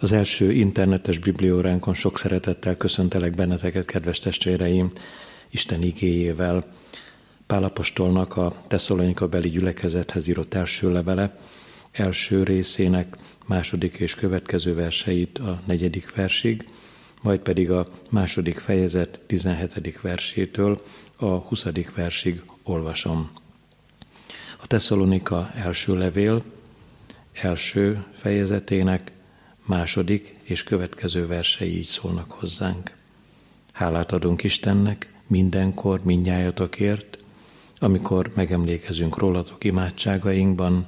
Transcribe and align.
Az 0.00 0.12
első 0.12 0.52
internetes 0.52 1.18
biblióránkon 1.18 1.94
sok 1.94 2.18
szeretettel 2.18 2.76
köszöntelek 2.76 3.34
benneteket, 3.34 3.84
kedves 3.84 4.18
testvéreim, 4.18 4.88
Isten 5.50 5.82
igéjével. 5.82 6.64
Pálapostolnak 7.46 8.36
a 8.36 8.62
Tesszalonika 8.68 9.28
beli 9.28 9.48
gyülekezethez 9.48 10.28
írott 10.28 10.54
első 10.54 10.92
levele, 10.92 11.38
első 11.92 12.42
részének 12.42 13.16
második 13.46 13.96
és 13.96 14.14
következő 14.14 14.74
verseit 14.74 15.38
a 15.38 15.60
negyedik 15.64 16.14
versig, 16.14 16.68
majd 17.22 17.40
pedig 17.40 17.70
a 17.70 17.86
második 18.10 18.58
fejezet 18.58 19.20
17. 19.26 20.00
versétől 20.00 20.82
a 21.16 21.26
20. 21.26 21.66
versig 21.94 22.42
olvasom. 22.62 23.30
A 24.60 24.66
Tesszalonika 24.66 25.50
első 25.54 25.98
levél 25.98 26.42
első 27.32 28.04
fejezetének 28.12 29.12
második 29.66 30.36
és 30.42 30.62
következő 30.62 31.26
versei 31.26 31.76
így 31.78 31.86
szólnak 31.86 32.30
hozzánk. 32.30 32.94
Hálát 33.72 34.12
adunk 34.12 34.44
Istennek 34.44 35.12
mindenkor 35.26 36.00
mindnyájatokért, 36.04 37.18
amikor 37.78 38.30
megemlékezünk 38.34 39.18
rólatok 39.18 39.64
imádságainkban, 39.64 40.86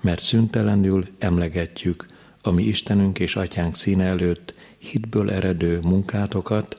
mert 0.00 0.22
szüntelenül 0.22 1.08
emlegetjük 1.18 2.06
a 2.42 2.50
mi 2.50 2.62
Istenünk 2.62 3.18
és 3.18 3.36
Atyánk 3.36 3.74
színe 3.74 4.04
előtt 4.04 4.54
hitből 4.78 5.30
eredő 5.30 5.80
munkátokat, 5.80 6.78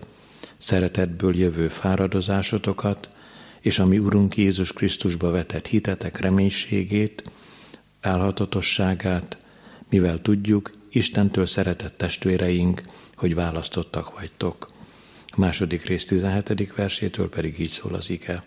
szeretetből 0.57 1.35
jövő 1.35 1.67
fáradozásotokat, 1.67 3.09
és 3.59 3.79
a 3.79 3.85
mi 3.85 3.97
Urunk 3.99 4.37
Jézus 4.37 4.73
Krisztusba 4.73 5.31
vetett 5.31 5.67
hitetek 5.67 6.19
reménységét, 6.19 7.23
álhatatosságát, 8.01 9.37
mivel 9.89 10.21
tudjuk, 10.21 10.71
Istentől 10.95 11.45
szeretett 11.45 11.97
testvéreink, 11.97 12.81
hogy 13.15 13.35
választottak 13.35 14.19
vagytok. 14.19 14.71
A 15.27 15.39
második 15.39 15.85
rész 15.85 16.05
17. 16.05 16.75
versétől 16.75 17.29
pedig 17.29 17.59
így 17.59 17.69
szól 17.69 17.93
az 17.93 18.09
ige. 18.09 18.43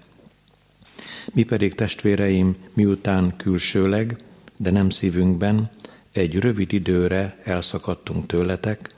Mi 1.33 1.43
pedig 1.43 1.75
testvéreim, 1.75 2.57
miután 2.73 3.37
külsőleg, 3.37 4.17
de 4.57 4.71
nem 4.71 4.91
szívünkben, 4.91 5.71
egy 6.13 6.35
rövid 6.35 6.73
időre 6.73 7.39
elszakadtunk 7.45 8.27
tőletek, 8.27 8.95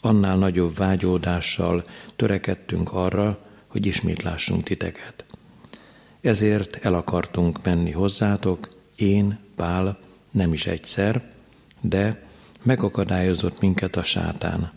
annál 0.00 0.36
nagyobb 0.36 0.76
vágyódással 0.76 1.84
törekedtünk 2.16 2.92
arra, 2.92 3.38
hogy 3.66 3.86
ismét 3.86 4.22
lássunk 4.22 4.62
titeket. 4.62 5.24
Ezért 6.20 6.84
el 6.84 6.94
akartunk 6.94 7.64
menni 7.64 7.90
hozzátok, 7.90 8.68
én, 8.94 9.38
Pál, 9.56 9.98
nem 10.30 10.52
is 10.52 10.66
egyszer, 10.66 11.30
de 11.80 12.24
megakadályozott 12.66 13.60
minket 13.60 13.96
a 13.96 14.02
sátán. 14.02 14.72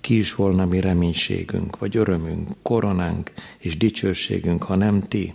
Ki 0.00 0.18
is 0.18 0.34
volna 0.34 0.66
mi 0.66 0.80
reménységünk, 0.80 1.78
vagy 1.78 1.96
örömünk, 1.96 2.48
koronánk 2.62 3.32
és 3.58 3.76
dicsőségünk, 3.76 4.62
ha 4.62 4.74
nem 4.74 5.08
ti, 5.08 5.34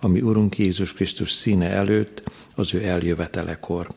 ami 0.00 0.20
Urunk 0.20 0.58
Jézus 0.58 0.92
Krisztus 0.92 1.32
színe 1.32 1.68
előtt, 1.68 2.22
az 2.54 2.74
ő 2.74 2.84
eljövetelekor. 2.84 3.92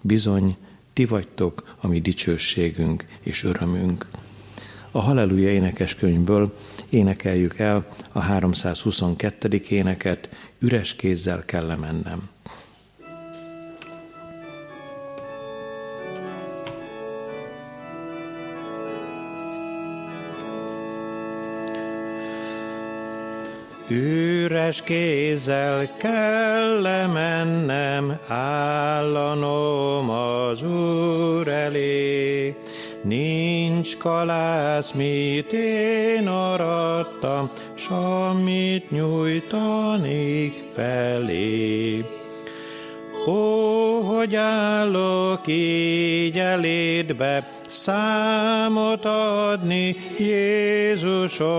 Bizony, 0.00 0.56
ti 0.92 1.04
vagytok 1.04 1.76
a 1.80 1.86
mi 1.86 2.00
dicsőségünk 2.00 3.06
és 3.20 3.44
örömünk. 3.44 4.06
A 4.90 5.00
Halleluja 5.00 5.50
énekeskönyvből 5.50 6.56
énekeljük 6.90 7.58
el 7.58 7.88
a 8.12 8.20
322. 8.20 9.62
éneket, 9.68 10.28
üres 10.58 10.96
kézzel 10.96 11.44
kell 11.44 11.76
mennem. 11.76 12.28
Üres 23.88 24.82
kézzel 24.82 25.96
kell 25.96 27.06
mennem, 27.06 28.18
állanom 28.28 30.10
az 30.10 30.62
Úr 30.62 31.48
elé. 31.48 32.54
Nincs 33.02 33.96
kalász, 33.96 34.92
mit 34.92 35.52
én 35.52 36.28
arattam, 36.28 37.50
s 37.74 37.88
amit 37.88 38.90
nyújtanék 38.90 40.64
felé. 40.72 42.04
Ó, 43.26 44.00
hogy 44.00 44.34
állok 44.34 45.40
így 45.46 46.38
elédbe, 46.38 47.48
számot 47.66 49.04
adni, 49.04 49.96
Jézusom, 50.18 51.54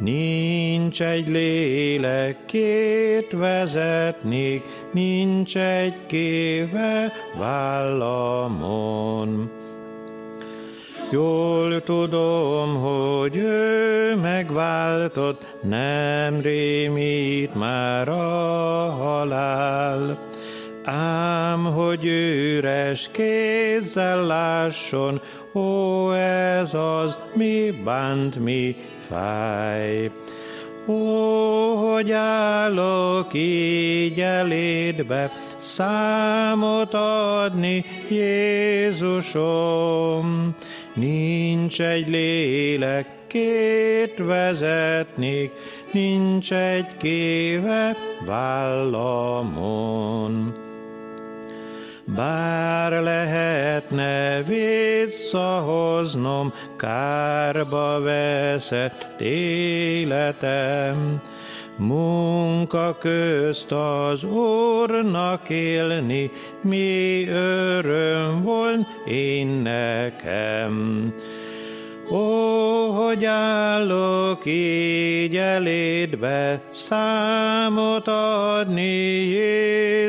Nincs 0.00 1.02
egy 1.02 1.28
lélek, 1.28 2.44
két 2.44 3.30
vezetnék, 3.32 4.62
nincs 4.92 5.56
egy 5.56 6.06
kéve 6.06 7.12
vállamon. 7.38 8.80
Jól 11.10 11.82
tudom, 11.82 12.74
hogy 12.76 13.36
ő 13.36 14.16
megváltott, 14.16 15.46
nem 15.62 16.40
rémít 16.40 17.54
már 17.54 18.08
a 18.08 18.90
halál. 18.98 20.18
Ám 20.84 21.64
hogy 21.64 22.04
üres 22.04 23.08
kézzel 23.10 24.26
lásson, 24.26 25.20
ó, 25.54 26.12
ez 26.12 26.74
az, 26.74 27.18
mi 27.34 27.70
bánt, 27.84 28.38
mi 28.38 28.76
fáj. 29.10 30.10
Ó, 30.86 31.74
hogy 31.74 32.12
állok 32.12 33.34
így 33.34 34.20
elédbe, 34.20 35.32
számot 35.56 36.94
adni, 36.94 37.84
Jézusom. 38.08 39.34
Nincs 40.94 41.80
egy 41.80 42.08
lélek, 42.08 43.06
két 43.26 44.14
vezetnék, 44.18 45.50
nincs 45.92 46.52
egy 46.52 46.96
kéve 46.96 47.96
vállamon. 48.26 49.88
Bár 52.14 53.02
lehetne 53.02 54.42
visszahoznom 54.42 56.52
kárba 56.76 58.00
veszett 58.00 59.20
életem, 59.20 61.20
Munka 61.76 62.96
közt 62.98 63.72
az 63.72 64.24
Úrnak 64.24 65.48
élni, 65.48 66.30
mi 66.60 67.28
öröm 67.28 68.42
volt 68.42 68.86
én 69.06 69.46
nekem. 69.46 71.14
Ó, 72.10 72.90
hogy 72.90 73.24
állok 73.24 74.46
így 74.46 75.36
elédbe, 75.36 76.60
számot 76.68 78.08
adni 78.08 79.28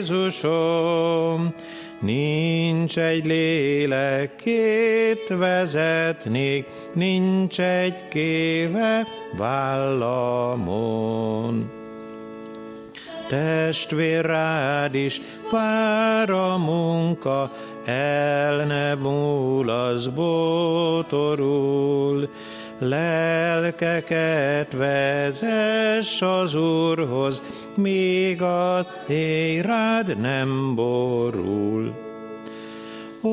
Jézusom, 0.02 1.54
Nincs 2.02 3.00
egy 3.00 3.26
lélek, 3.26 4.36
két 4.36 5.28
vezetnék, 5.28 6.66
nincs 6.94 7.60
egy 7.62 8.08
kéve 8.08 9.08
vállamon. 9.38 10.82
Testvér 13.28 14.26
rád 14.26 14.96
is 14.96 15.22
pár 15.50 16.30
a 16.30 16.58
munka, 16.58 17.52
el 17.86 18.66
ne 18.66 18.94
múl 18.96 19.70
az 19.70 20.08
bótorul, 20.08 21.20
lelkeket 22.82 24.74
vezess 24.74 26.22
az 26.22 26.56
Úrhoz, 26.56 27.42
míg 27.76 28.42
az 28.42 28.90
éj 29.08 29.62
rád 29.62 30.20
nem 30.20 30.76
borul. 30.76 31.94
Ó, 33.24 33.30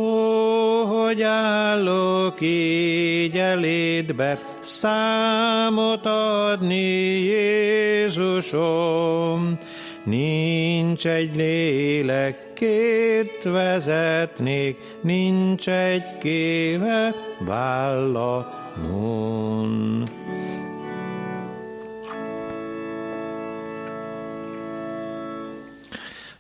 hogy 0.84 1.22
állok 1.22 2.40
így 2.40 3.36
elédbe, 3.36 4.42
számot 4.60 6.06
adni 6.06 7.20
Jézusom, 8.04 8.78
Nincs 10.08 11.06
egy 11.06 11.36
lélek, 11.36 12.52
két 12.52 13.42
vezetnék, 13.42 14.76
nincs 15.00 15.68
egy 15.68 16.18
kéve 16.18 17.14
vállamon. 18.82 20.08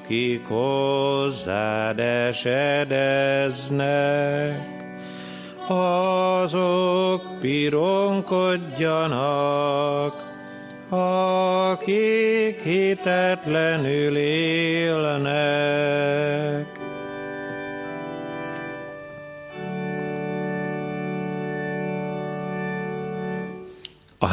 akik 0.04 0.48
hozzád 0.48 2.00
esedeznek, 2.00 3.82
azok 5.68 7.40
pironkodjanak, 7.40 10.24
akik 10.90 12.62
hitetlenül 12.62 14.18
élnek. 14.18 16.43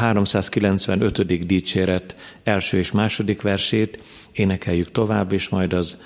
395. 0.00 1.46
dicséret 1.46 2.16
első 2.42 2.78
és 2.78 2.92
második 2.92 3.42
versét 3.42 4.02
énekeljük 4.32 4.90
tovább, 4.90 5.32
és 5.32 5.48
majd 5.48 5.72
az 5.72 5.98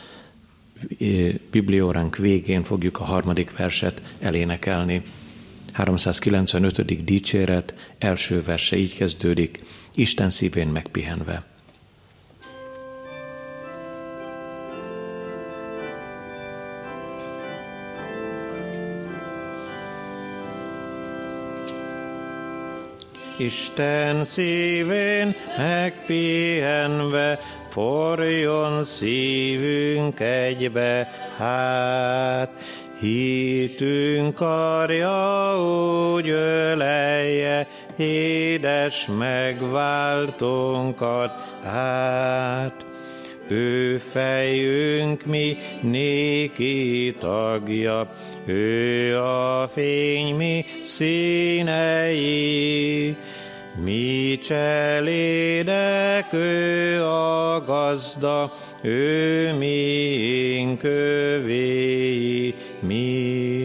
biblióránk 1.50 2.16
végén 2.16 2.62
fogjuk 2.62 3.00
a 3.00 3.04
harmadik 3.04 3.56
verset 3.56 4.02
elénekelni. 4.20 5.02
395. 5.72 7.04
dicséret 7.04 7.74
első 7.98 8.42
verse 8.42 8.76
így 8.76 8.96
kezdődik, 8.96 9.60
Isten 9.94 10.30
szívén 10.30 10.68
megpihenve. 10.68 11.53
Isten 23.36 24.24
szívén 24.24 25.36
megpihenve, 25.56 27.38
forjon 27.68 28.84
szívünk 28.84 30.20
egybe, 30.20 31.10
hát 31.38 32.50
hitünk 33.00 34.34
karja 34.34 35.58
úgy 35.60 36.28
ölelje, 36.28 37.66
édes 37.96 39.08
megváltónkat 39.18 41.30
át. 41.64 42.84
Ő 43.48 43.96
fejünk 43.98 45.26
mi 45.26 45.56
néki 45.82 47.16
tagja, 47.18 48.10
ő 48.46 49.18
a 49.18 49.68
fény 49.68 50.34
mi 50.34 50.64
színei, 50.80 52.36
mi 53.84 54.38
cselédek, 54.42 56.32
ő 56.32 57.02
a 57.04 57.62
gazda, 57.66 58.52
ő 58.82 59.52
miénk 59.58 60.82
övéi, 60.82 62.54
mi. 62.80 63.63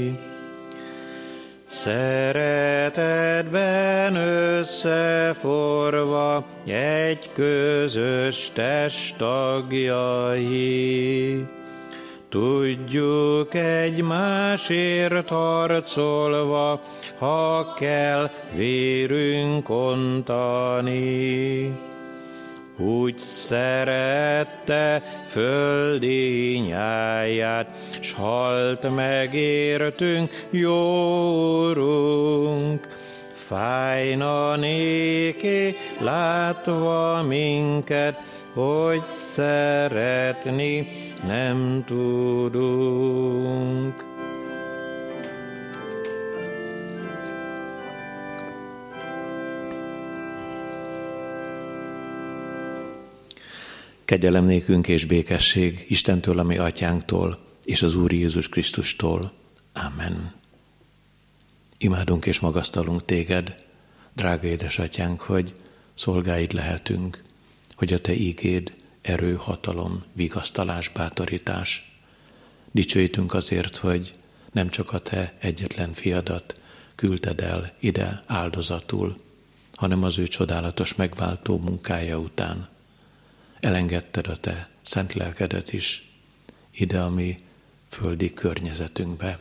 Szeretetben 1.89 4.15
összeforva 4.59 6.45
egy 6.65 7.29
közös 7.33 8.51
test. 8.53 9.15
Tudjuk 12.29 13.53
egymásért 13.53 15.29
harcolva, 15.29 16.81
ha 17.17 17.73
kell 17.79 18.29
vérünk 18.55 19.69
ontani. 19.69 21.71
Úgy 22.79 23.17
szerette 23.17 25.03
földi 25.27 26.57
nyáját, 26.67 27.67
s 27.99 28.13
halt 28.13 28.95
megértünk, 28.95 30.47
jórunk. 30.51 31.77
Fájna 33.33 34.55
néki, 34.55 35.75
látva 35.99 37.23
minket, 37.27 38.19
hogy 38.53 39.03
szeretni 39.09 40.87
nem 41.27 41.83
tudunk. 41.85 42.89
Kegyelem 54.09 54.45
nékünk 54.45 54.87
és 54.87 55.05
békesség 55.05 55.85
Istentől, 55.87 56.39
ami 56.39 56.57
atyánktól, 56.57 57.39
és 57.65 57.81
az 57.81 57.95
Úr 57.95 58.11
Jézus 58.13 58.49
Krisztustól. 58.49 59.33
Amen. 59.73 60.33
Imádunk 61.77 62.25
és 62.25 62.39
magasztalunk 62.39 63.05
téged, 63.05 63.55
drága 64.15 64.47
édesatyánk, 64.47 65.21
hogy 65.21 65.53
szolgáid 65.93 66.53
lehetünk, 66.53 67.23
hogy 67.75 67.93
a 67.93 67.99
te 67.99 68.13
ígéd 68.13 68.73
erő, 69.01 69.35
hatalom, 69.35 70.03
vigasztalás, 70.13 70.89
bátorítás. 70.89 71.99
Dicsőítünk 72.71 73.33
azért, 73.33 73.75
hogy 73.75 74.13
nem 74.51 74.69
csak 74.69 74.93
a 74.93 74.99
te 74.99 75.33
egyetlen 75.39 75.93
fiadat 75.93 76.57
küldted 76.95 77.41
el 77.41 77.73
ide 77.79 78.23
áldozatul, 78.25 79.17
hanem 79.75 80.03
az 80.03 80.17
ő 80.17 80.27
csodálatos 80.27 80.95
megváltó 80.95 81.57
munkája 81.57 82.19
után. 82.19 82.77
Elengedted 83.59 84.27
a 84.27 84.35
te 84.35 84.69
szent 84.81 85.13
lelkedet 85.13 85.73
is 85.73 86.11
ide 86.71 86.99
a 86.99 87.09
mi 87.09 87.37
földi 87.89 88.33
környezetünkbe, 88.33 89.39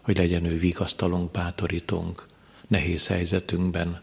hogy 0.00 0.16
legyen 0.16 0.44
ő 0.44 0.58
vigasztalunk, 0.58 1.30
bátorítunk, 1.30 2.26
nehéz 2.68 3.06
helyzetünkben, 3.06 4.02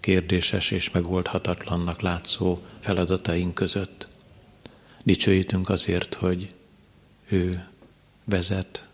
kérdéses 0.00 0.70
és 0.70 0.90
megoldhatatlannak 0.90 2.00
látszó 2.00 2.58
feladataink 2.80 3.54
között. 3.54 4.08
Dicsőítünk 5.02 5.68
azért, 5.68 6.14
hogy 6.14 6.54
ő 7.28 7.68
vezet 8.24 8.88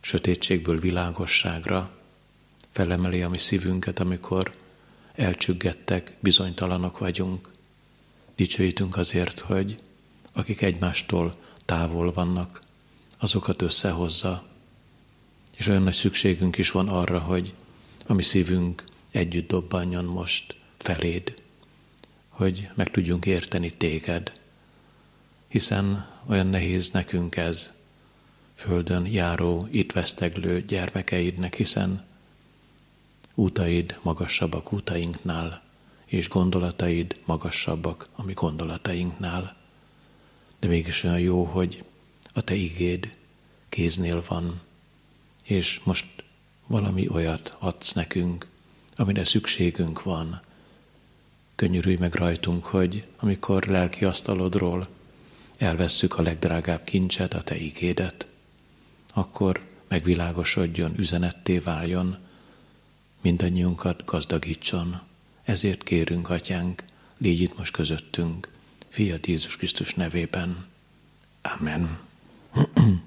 sötétségből 0.00 0.80
világosságra, 0.80 1.90
felemeli 2.70 3.22
a 3.22 3.28
mi 3.28 3.38
szívünket, 3.38 4.00
amikor 4.00 4.54
elcsüggettek, 5.14 6.12
bizonytalanok 6.20 6.98
vagyunk. 6.98 7.53
Dicsőítünk 8.36 8.96
azért, 8.96 9.38
hogy 9.38 9.82
akik 10.32 10.62
egymástól 10.62 11.34
távol 11.64 12.12
vannak, 12.12 12.60
azokat 13.18 13.62
összehozza. 13.62 14.44
És 15.56 15.66
olyan 15.66 15.82
nagy 15.82 15.94
szükségünk 15.94 16.58
is 16.58 16.70
van 16.70 16.88
arra, 16.88 17.18
hogy 17.18 17.54
a 18.06 18.12
mi 18.12 18.22
szívünk 18.22 18.84
együtt 19.10 19.48
dobbanjon 19.48 20.04
most 20.04 20.56
feléd, 20.76 21.42
hogy 22.28 22.68
meg 22.74 22.90
tudjunk 22.90 23.26
érteni 23.26 23.70
téged, 23.70 24.32
hiszen 25.48 26.10
olyan 26.26 26.46
nehéz 26.46 26.90
nekünk 26.90 27.36
ez, 27.36 27.72
földön 28.54 29.06
járó, 29.06 29.68
itt 29.70 29.92
veszteglő 29.92 30.64
gyermekeidnek, 30.64 31.54
hiszen 31.54 32.04
útaid 33.34 33.98
magasabbak 34.02 34.72
útainknál, 34.72 35.63
és 36.04 36.28
gondolataid 36.28 37.16
magasabbak 37.24 38.08
a 38.12 38.22
mi 38.22 38.32
gondolatainknál. 38.32 39.56
De 40.58 40.68
mégis 40.68 41.02
olyan 41.02 41.20
jó, 41.20 41.44
hogy 41.44 41.84
a 42.32 42.40
te 42.40 42.54
igéd 42.54 43.14
kéznél 43.68 44.24
van, 44.28 44.60
és 45.42 45.80
most 45.84 46.06
valami 46.66 47.08
olyat 47.08 47.56
adsz 47.58 47.92
nekünk, 47.92 48.46
amire 48.96 49.24
szükségünk 49.24 50.02
van. 50.02 50.42
Könyörülj 51.54 51.96
meg 51.96 52.14
rajtunk, 52.14 52.64
hogy 52.64 53.06
amikor 53.16 53.64
lelki 53.66 54.04
asztalodról 54.04 54.88
elvesszük 55.56 56.14
a 56.14 56.22
legdrágább 56.22 56.84
kincset, 56.84 57.34
a 57.34 57.42
Te 57.42 57.56
ígédet, 57.56 58.28
akkor 59.12 59.60
megvilágosodjon, 59.88 60.98
üzenetté 60.98 61.58
váljon, 61.58 62.16
mindannyiunkat 63.20 64.04
gazdagítson. 64.04 65.00
Ezért 65.44 65.82
kérünk, 65.82 66.30
Atyánk, 66.30 66.82
légy 67.18 67.40
itt 67.40 67.58
most 67.58 67.72
közöttünk, 67.72 68.48
Fiat 68.88 69.26
Jézus 69.26 69.56
Krisztus 69.56 69.94
nevében. 69.94 70.66
Amen. 71.42 71.98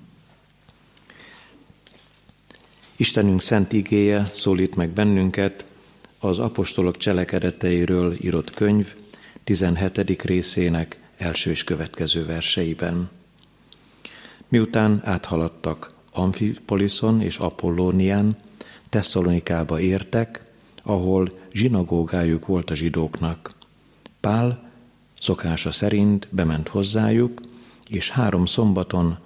Istenünk 2.96 3.41
szent 3.41 3.74
igéje 3.74 4.25
szólít 4.25 4.75
meg 4.75 4.89
bennünket 4.89 5.65
az 6.20 6.39
apostolok 6.39 6.98
cselekedeteiről 6.98 8.13
írott 8.22 8.51
könyv 8.51 8.96
17. 9.44 10.22
részének 10.22 11.00
első 11.17 11.50
és 11.50 11.63
következő 11.63 12.25
verseiben. 12.25 13.10
Miután 14.48 15.01
áthaladtak 15.03 15.94
Amfipoliszon 16.12 17.22
és 17.22 17.38
Apollónián, 17.38 18.38
Tesszalonikába 18.89 19.79
értek, 19.79 20.47
ahol 20.88 21.39
zsinagógájuk 21.51 22.46
volt 22.46 22.70
a 22.70 22.75
zsidóknak. 22.75 23.56
Pál 24.20 24.70
szokása 25.20 25.72
szerint 25.72 26.27
bement 26.32 26.67
hozzájuk, 26.67 27.41
és 27.89 28.10
három 28.10 28.46
szombaton 28.46 29.17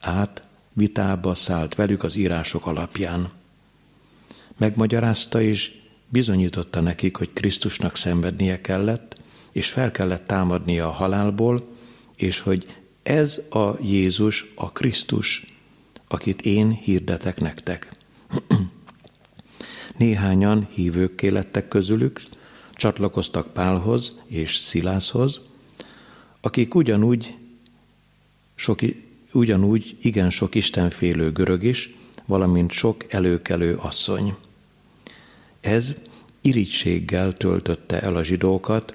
át 0.00 0.42
vitába 0.72 1.34
szállt 1.34 1.74
velük 1.74 2.02
az 2.02 2.16
írások 2.16 2.66
alapján. 2.66 3.30
Megmagyarázta 4.56 5.40
és 5.40 5.72
bizonyította 6.08 6.80
nekik, 6.80 7.16
hogy 7.16 7.32
Krisztusnak 7.32 7.96
szenvednie 7.96 8.60
kellett, 8.60 9.20
és 9.52 9.68
fel 9.68 9.90
kellett 9.90 10.26
támadnia 10.26 10.86
a 10.86 10.92
halálból, 10.92 11.68
és 12.16 12.40
hogy 12.40 12.66
ez 13.02 13.40
a 13.50 13.82
Jézus, 13.82 14.52
a 14.54 14.72
Krisztus, 14.72 15.54
akit 16.08 16.42
én 16.42 16.70
hirdetek 16.70 17.40
nektek. 17.40 17.92
Néhányan 19.96 20.68
hívőkké 20.70 21.28
lettek 21.28 21.68
közülük, 21.68 22.22
csatlakoztak 22.74 23.52
Pálhoz 23.52 24.14
és 24.26 24.56
Szilászhoz, 24.56 25.40
akik 26.40 26.74
ugyanúgy 26.74 27.34
sok, 28.54 28.80
ugyanúgy 29.32 29.96
igen 30.00 30.30
sok 30.30 30.54
istenfélő 30.54 31.32
görög 31.32 31.62
is, 31.62 31.94
valamint 32.26 32.70
sok 32.70 33.12
előkelő 33.12 33.74
asszony. 33.74 34.34
Ez 35.60 35.94
irigységgel 36.40 37.32
töltötte 37.32 38.00
el 38.00 38.16
a 38.16 38.24
zsidókat, 38.24 38.94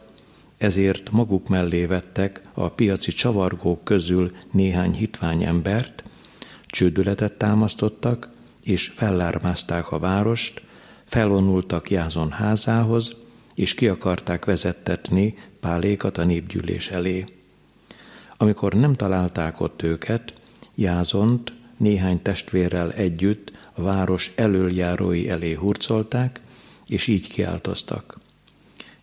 ezért 0.57 1.11
maguk 1.11 1.47
mellé 1.47 1.85
vettek 1.85 2.41
a 2.53 2.69
piaci 2.69 3.11
csavargók 3.11 3.83
közül 3.83 4.31
néhány 4.51 4.93
hitvány 4.93 5.43
embert, 5.43 6.03
csődületet 6.65 7.33
támasztottak, 7.33 8.29
és 8.63 8.91
fellármázták 8.95 9.91
a 9.91 9.99
várost, 9.99 10.61
felvonultak 11.05 11.89
Jázon 11.89 12.31
házához, 12.31 13.15
és 13.55 13.73
ki 13.73 13.87
akarták 13.87 14.45
vezettetni 14.45 15.37
Pálékat 15.59 16.17
a 16.17 16.23
népgyűlés 16.23 16.89
elé. 16.89 17.25
Amikor 18.37 18.73
nem 18.73 18.93
találták 18.93 19.59
ott 19.59 19.81
őket, 19.81 20.33
Jázont 20.75 21.53
néhány 21.77 22.21
testvérrel 22.21 22.91
együtt 22.91 23.51
a 23.73 23.81
város 23.81 24.31
elöljárói 24.35 25.29
elé 25.29 25.53
hurcolták, 25.53 26.39
és 26.87 27.07
így 27.07 27.27
kiáltoztak. 27.27 28.19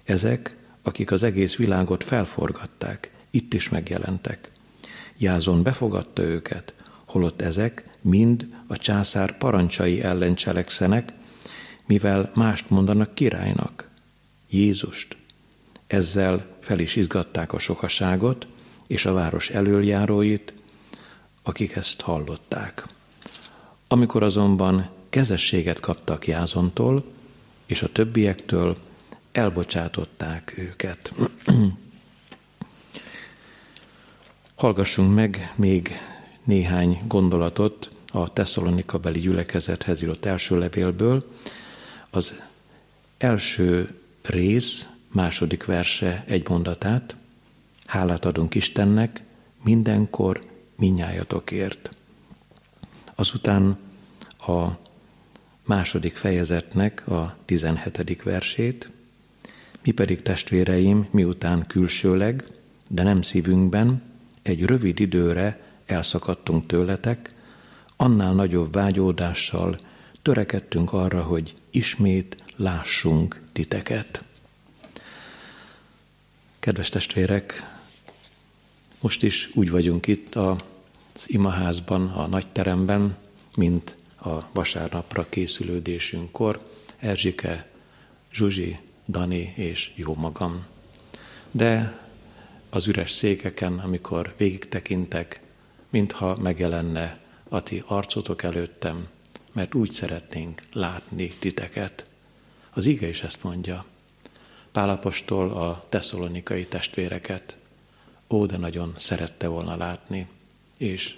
Ezek, 0.05 0.57
akik 0.83 1.11
az 1.11 1.23
egész 1.23 1.57
világot 1.57 2.05
felforgatták, 2.05 3.11
itt 3.31 3.55
is 3.55 3.69
megjelentek. 3.69 4.51
Jázon 5.17 5.63
befogadta 5.63 6.23
őket, 6.23 6.75
holott 7.05 7.43
ezek 7.43 7.89
mind 8.01 8.47
a 8.67 8.77
császár 8.77 9.39
parancsai 9.39 10.03
ellen 10.03 10.35
cselekszenek, 10.35 11.13
mivel 11.87 12.31
mást 12.35 12.71
mondanak 12.71 13.15
királynak, 13.15 13.89
Jézust. 14.51 15.17
Ezzel 15.87 16.47
fel 16.61 16.79
is 16.79 16.97
izgatták 16.97 17.53
a 17.53 17.59
sokaságot 17.59 18.47
és 18.87 19.05
a 19.05 19.13
város 19.13 19.51
elöljáróit, 19.51 20.53
akik 21.43 21.75
ezt 21.75 22.01
hallották. 22.01 22.87
Amikor 23.89 24.23
azonban 24.23 24.91
kezességet 25.11 25.81
kaptak 25.81 26.27
Jázontól 26.27 27.05
és 27.67 27.83
a 27.83 27.93
többiektől, 27.93 28.77
elbocsátották 29.33 30.55
őket. 30.57 31.13
Hallgassunk 34.55 35.15
meg 35.15 35.53
még 35.57 35.91
néhány 36.45 37.01
gondolatot 37.07 37.91
a 38.13 38.33
Tesszalonika 38.33 38.99
beli 38.99 39.21
gyülekezethez 39.21 40.03
írott 40.03 40.25
első 40.25 40.59
levélből. 40.59 41.25
Az 42.15 42.35
első 43.19 43.99
rész, 44.23 44.89
második 45.13 45.65
verse 45.65 46.25
egy 46.27 46.49
mondatát. 46.49 47.17
Hálát 47.87 48.25
adunk 48.25 48.55
Istennek 48.55 49.23
mindenkor 49.63 50.45
minnyájatokért. 50.77 51.91
Azután 53.15 53.79
a 54.39 54.67
második 55.65 56.17
fejezetnek 56.17 57.09
a 57.09 57.37
17. 57.45 58.23
versét, 58.23 58.91
mi 59.85 59.91
pedig 59.91 60.23
testvéreim, 60.23 61.09
miután 61.11 61.67
külsőleg, 61.67 62.47
de 62.89 63.03
nem 63.03 63.23
szívünkben, 63.23 64.03
egy 64.43 64.65
rövid 64.65 65.01
időre 65.01 65.61
elszakadtunk 65.87 66.67
tőletek, 66.67 67.35
annál 67.97 68.33
nagyobb 68.33 68.73
vágyódással 68.73 69.79
törekedtünk 70.23 70.93
arra, 70.93 71.23
hogy 71.23 71.55
ismét 71.71 72.37
lássunk 72.57 73.41
titeket. 73.53 74.25
Kedves 76.59 76.89
testvérek, 76.89 77.71
most 79.01 79.23
is 79.23 79.51
úgy 79.55 79.71
vagyunk 79.71 80.07
itt 80.07 80.35
az 80.35 81.27
imaházban, 81.27 82.09
a 82.09 82.27
nagyteremben, 82.27 83.17
mint 83.57 83.97
a 84.21 84.53
vasárnapra 84.53 85.27
készülődésünkkor. 85.29 86.61
Erzsike, 86.99 87.71
Zsuzsi, 88.33 88.79
Dani 89.09 89.53
és 89.57 89.93
jó 89.95 90.15
magam. 90.15 90.65
De 91.51 92.01
az 92.71 92.87
üres 92.87 93.11
székeken, 93.11 93.79
amikor 93.79 94.35
végig 94.37 94.69
tekintek, 94.69 95.41
mintha 95.91 96.37
megjelenne 96.37 97.19
a 97.49 97.63
ti 97.63 97.83
arcotok 97.87 98.43
előttem, 98.43 99.09
mert 99.53 99.75
úgy 99.75 99.91
szeretnénk 99.91 100.63
látni 100.73 101.29
titeket. 101.29 102.07
Az 102.71 102.87
ige 102.87 103.09
is 103.09 103.23
ezt 103.23 103.43
mondja. 103.43 103.85
Pálapostól 104.73 105.51
a 105.51 105.85
tesszalonikai 105.89 106.67
testvéreket 106.67 107.57
ó, 108.29 108.47
de 108.47 108.57
nagyon 108.57 108.95
szerette 108.97 109.47
volna 109.47 109.77
látni, 109.77 110.27
és 110.77 111.17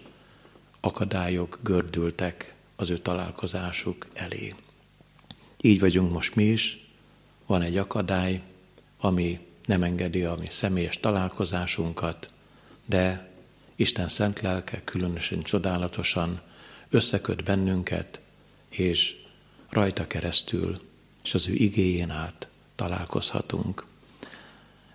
akadályok 0.81 1.59
gördültek 1.63 2.55
az 2.77 2.91
ő 2.91 2.99
találkozásuk 2.99 4.07
elé. 4.13 4.55
Így 5.61 5.81
vagyunk 5.81 6.13
most 6.13 6.35
mi 6.35 6.45
is, 6.45 6.87
van 7.47 7.63
egy 7.63 7.77
akadály, 7.77 8.43
ami 8.99 9.39
nem 9.65 9.83
engedi 9.83 10.25
a 10.25 10.35
mi 10.35 10.47
személyes 10.51 11.01
találkozásunkat, 11.01 12.31
de 12.85 13.33
Isten 13.77 14.09
szent 14.09 14.41
lelke 14.41 14.85
különösen 14.85 15.43
csodálatosan 15.43 16.41
összeköt 16.89 17.45
bennünket, 17.45 18.21
és 18.79 19.17
rajta 19.69 20.07
keresztül, 20.07 20.81
és 21.25 21.35
az 21.35 21.49
ő 21.49 21.53
igéjén 21.53 22.11
át 22.11 22.49
találkozhatunk. 22.75 23.85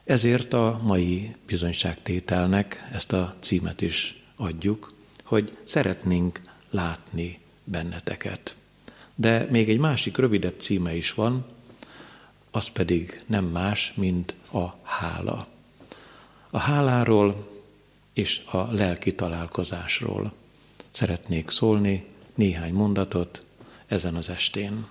Ezért 0.04 0.54
a 0.54 0.80
mai 0.84 1.36
bizonyságtételnek 1.46 2.88
ezt 2.92 3.14
a 3.14 3.36
címet 3.40 3.82
is 3.82 4.24
adjuk, 4.36 4.94
hogy 5.24 5.58
szeretnénk 5.64 6.42
látni 6.70 7.40
benneteket. 7.64 8.56
De 9.16 9.48
még 9.50 9.70
egy 9.70 9.78
másik 9.78 10.18
rövidebb 10.18 10.60
címe 10.60 10.96
is 10.96 11.14
van, 11.14 11.46
az 12.52 12.68
pedig 12.68 13.24
nem 13.26 13.46
más, 13.46 13.94
mint 13.96 14.36
a 14.52 14.76
hála. 14.82 15.48
A 16.50 16.58
háláról 16.58 17.50
és 18.14 18.42
a 18.52 18.72
lelki 18.72 19.16
találkozásról 19.16 20.34
szeretnék 20.92 21.50
szólni 21.50 22.06
néhány 22.36 22.74
mondatot 22.74 23.44
ezen 23.90 24.16
az 24.16 24.30
estén. 24.30 24.88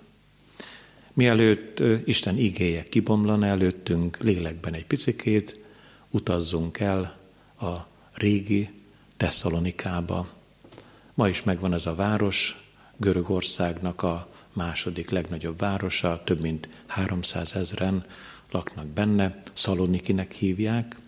Mielőtt 1.12 1.82
Isten 2.04 2.38
igéje 2.38 2.88
kibomlan 2.88 3.44
előttünk 3.44 4.18
lélekben 4.18 4.74
egy 4.74 4.86
picikét, 4.86 5.56
utazzunk 6.10 6.78
el 6.78 7.18
a 7.60 7.74
régi 8.12 8.70
Tesszalonikába. 9.16 10.28
Ma 11.14 11.28
is 11.28 11.42
megvan 11.42 11.74
ez 11.74 11.86
a 11.86 11.94
város, 11.94 12.66
Görögországnak 12.96 14.02
a 14.02 14.28
második 14.52 15.10
legnagyobb 15.10 15.58
városa, 15.58 16.22
több 16.24 16.40
mint 16.40 16.68
300 16.86 17.54
ezeren 17.54 18.04
laknak 18.50 18.86
benne, 18.86 19.42
Szalonikinek 19.52 20.32
hívják, 20.32 20.98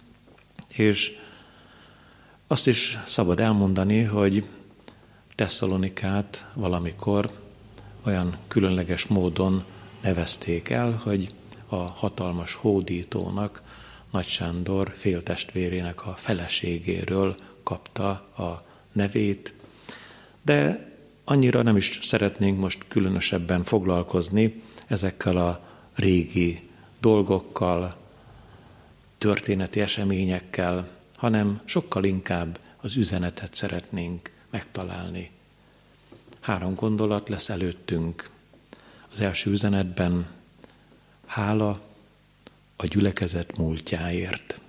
és 0.68 1.18
azt 2.47 2.66
is 2.66 2.99
szabad 3.06 3.40
elmondani, 3.40 4.02
hogy 4.02 4.44
Tesszalonikát 5.35 6.47
valamikor 6.54 7.39
olyan 8.04 8.37
különleges 8.49 9.07
módon 9.07 9.64
nevezték 10.00 10.69
el, 10.69 11.00
hogy 11.02 11.35
a 11.66 11.76
hatalmas 11.76 12.54
hódítónak, 12.54 13.62
Nagy 14.11 14.26
Sándor 14.26 14.95
féltestvérének 14.99 16.07
a 16.07 16.14
feleségéről 16.19 17.37
kapta 17.62 18.09
a 18.37 18.64
nevét, 18.92 19.54
de 20.42 20.88
annyira 21.25 21.62
nem 21.62 21.76
is 21.76 21.99
szeretnénk 22.02 22.59
most 22.59 22.85
különösebben 22.88 23.62
foglalkozni 23.64 24.62
ezekkel 24.87 25.37
a 25.37 25.66
régi 25.95 26.69
dolgokkal, 27.00 27.97
történeti 29.19 29.80
eseményekkel, 29.80 30.88
hanem 31.16 31.61
sokkal 31.64 32.04
inkább 32.04 32.59
az 32.76 32.97
üzenetet 32.97 33.54
szeretnénk 33.54 34.30
megtalálni. 34.50 35.30
Három 36.40 36.75
gondolat 36.75 37.28
lesz 37.28 37.49
előttünk. 37.49 38.30
Az 39.12 39.20
első 39.20 39.50
üzenetben 39.50 40.26
hála 41.26 41.80
a 42.76 42.87
gyülekezet 42.87 43.56
múltjáért. 43.56 44.61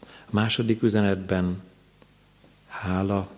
A 0.00 0.30
második 0.30 0.82
üzenetben 0.82 1.62
hála 2.66 3.30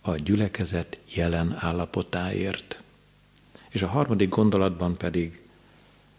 a 0.00 0.14
gyülekezet 0.14 0.98
jelen 1.14 1.56
állapotáért. 1.58 2.82
És 3.68 3.82
a 3.82 3.88
harmadik 3.88 4.28
gondolatban 4.28 4.96
pedig 4.96 5.42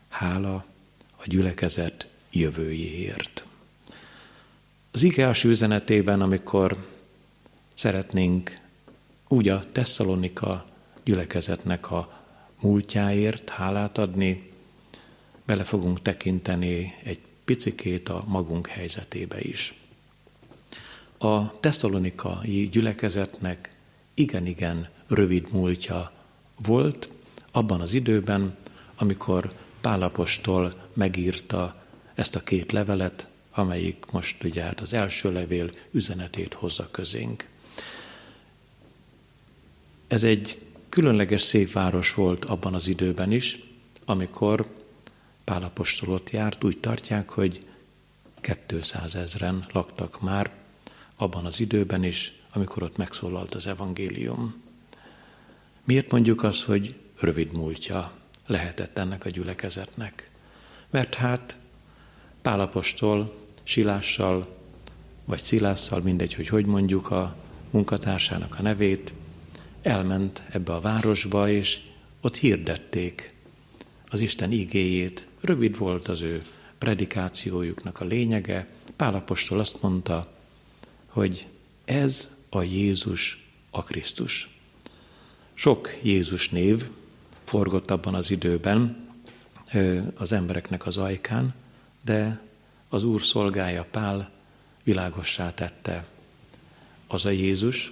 hála 0.09 0.65
a 1.15 1.23
gyülekezet 1.25 2.07
jövőjéért. 2.29 3.45
Az 4.91 5.03
ige 5.03 5.25
első 5.25 5.49
üzenetében, 5.49 6.21
amikor 6.21 6.87
szeretnénk 7.73 8.59
úgy 9.27 9.49
a 9.49 9.71
Tesszalonika 9.71 10.65
gyülekezetnek 11.03 11.91
a 11.91 12.23
múltjáért 12.59 13.49
hálát 13.49 13.97
adni, 13.97 14.51
bele 15.45 15.63
fogunk 15.63 16.01
tekinteni 16.01 16.95
egy 17.03 17.19
picikét 17.45 18.09
a 18.09 18.23
magunk 18.27 18.67
helyzetébe 18.67 19.39
is. 19.39 19.73
A 21.17 21.59
tesszalonikai 21.59 22.69
gyülekezetnek 22.69 23.75
igen-igen 24.13 24.89
rövid 25.07 25.51
múltja 25.51 26.11
volt 26.55 27.09
abban 27.51 27.81
az 27.81 27.93
időben, 27.93 28.55
amikor 28.95 29.53
Pálapostól 29.81 30.75
megírta 30.93 31.83
ezt 32.13 32.35
a 32.35 32.43
két 32.43 32.71
levelet, 32.71 33.27
amelyik 33.51 34.05
most 34.11 34.43
ugye 34.43 34.63
hát 34.63 34.79
az 34.79 34.93
első 34.93 35.31
levél 35.31 35.71
üzenetét 35.91 36.53
hozza 36.53 36.87
közénk. 36.91 37.47
Ez 40.07 40.23
egy 40.23 40.61
különleges 40.93 41.41
szép 41.41 41.71
város 41.71 42.13
volt 42.13 42.45
abban 42.45 42.73
az 42.73 42.87
időben 42.87 43.31
is, 43.31 43.59
amikor 44.05 44.67
Pálapostól 45.43 46.13
ott 46.13 46.29
járt, 46.29 46.63
úgy 46.63 46.77
tartják, 46.77 47.29
hogy 47.29 47.65
200 48.67 49.15
ezeren 49.15 49.65
laktak 49.71 50.21
már 50.21 50.51
abban 51.15 51.45
az 51.45 51.59
időben 51.59 52.03
is, 52.03 52.33
amikor 52.51 52.83
ott 52.83 52.97
megszólalt 52.97 53.55
az 53.55 53.67
evangélium. 53.67 54.61
Miért 55.83 56.11
mondjuk 56.11 56.43
azt, 56.43 56.63
hogy 56.63 56.95
rövid 57.19 57.51
múltja 57.51 58.11
lehetett 58.47 58.97
ennek 58.97 59.25
a 59.25 59.29
gyülekezetnek? 59.29 60.29
Mert 60.89 61.13
hát 61.13 61.57
Pálapostól 62.41 63.35
Silással 63.63 64.57
vagy 65.25 65.39
Szilásszal, 65.39 65.99
mindegy, 65.99 66.33
hogy 66.33 66.47
hogy 66.47 66.65
mondjuk 66.65 67.11
a 67.11 67.35
munkatársának 67.69 68.55
a 68.59 68.61
nevét, 68.61 69.13
elment 69.83 70.43
ebbe 70.49 70.73
a 70.73 70.79
városba, 70.79 71.49
és 71.49 71.79
ott 72.21 72.37
hirdették 72.37 73.33
az 74.09 74.19
Isten 74.19 74.51
igéjét. 74.51 75.27
Rövid 75.41 75.77
volt 75.77 76.07
az 76.07 76.21
ő 76.21 76.41
predikációjuknak 76.77 77.99
a 77.99 78.05
lényege. 78.05 78.67
Pálapostól 78.95 79.59
azt 79.59 79.81
mondta, 79.81 80.31
hogy 81.07 81.47
ez 81.85 82.31
a 82.49 82.61
Jézus 82.61 83.47
a 83.69 83.83
Krisztus. 83.83 84.49
Sok 85.53 85.95
Jézus 86.01 86.49
név 86.49 86.89
forgott 87.43 87.91
abban 87.91 88.13
az 88.15 88.31
időben 88.31 89.07
az 90.15 90.31
embereknek 90.31 90.85
az 90.85 90.97
ajkán, 90.97 91.53
de 92.01 92.41
az 92.89 93.03
Úr 93.03 93.21
szolgája 93.21 93.85
Pál 93.91 94.31
világossá 94.83 95.53
tette. 95.53 96.05
Az 97.07 97.25
a 97.25 97.29
Jézus, 97.29 97.91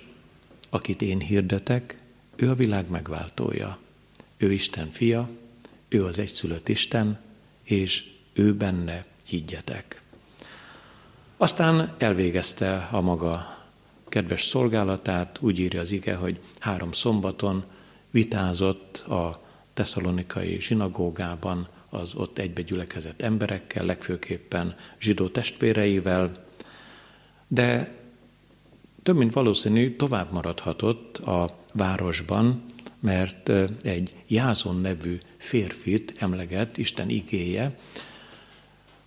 akit 0.74 1.02
én 1.02 1.20
hirdetek, 1.20 1.98
ő 2.36 2.50
a 2.50 2.56
világ 2.56 2.90
megváltója. 2.90 3.78
Ő 4.38 4.52
Isten 4.52 4.92
fia, 4.92 5.30
ő 5.88 6.06
az 6.06 6.20
egyszülött 6.20 6.70
Isten, 6.70 7.20
és 7.64 8.10
ő 8.34 8.56
benne 8.56 9.06
higgyetek. 9.26 10.02
Aztán 11.38 11.96
elvégezte 11.98 12.88
a 12.92 13.02
maga 13.02 13.58
kedves 14.10 14.44
szolgálatát, 14.44 15.38
úgy 15.42 15.60
írja 15.60 15.80
az 15.80 15.92
ige, 15.92 16.16
hogy 16.16 16.40
három 16.60 16.92
szombaton 16.92 17.64
vitázott 18.12 18.98
a 18.98 19.42
tesszalonikai 19.74 20.60
zsinagógában 20.60 21.68
az 21.90 22.16
ott 22.16 22.38
egybegyülekezett 22.38 23.22
emberekkel, 23.22 23.86
legfőképpen 23.86 24.76
zsidó 25.00 25.28
testvéreivel, 25.28 26.46
de 27.48 28.00
több 29.04 29.16
mint 29.16 29.34
valószínű 29.34 29.96
tovább 29.96 30.32
maradhatott 30.32 31.18
a 31.18 31.50
városban, 31.74 32.64
mert 33.00 33.52
egy 33.82 34.14
Jázon 34.28 34.82
nevű 34.82 35.20
férfit 35.38 36.14
emleget 36.18 36.78
Isten 36.78 37.10
igéje, 37.10 37.76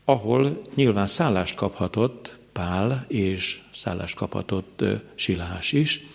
ahol 0.04 0.62
nyilván 0.74 1.07
szállást 1.07 1.57
kaphatott 1.57 2.38
Pál, 2.52 3.04
és 3.09 3.62
szállást 3.72 4.16
kaphatott 4.16 4.85
Silás 5.14 5.72
is, 5.72 6.07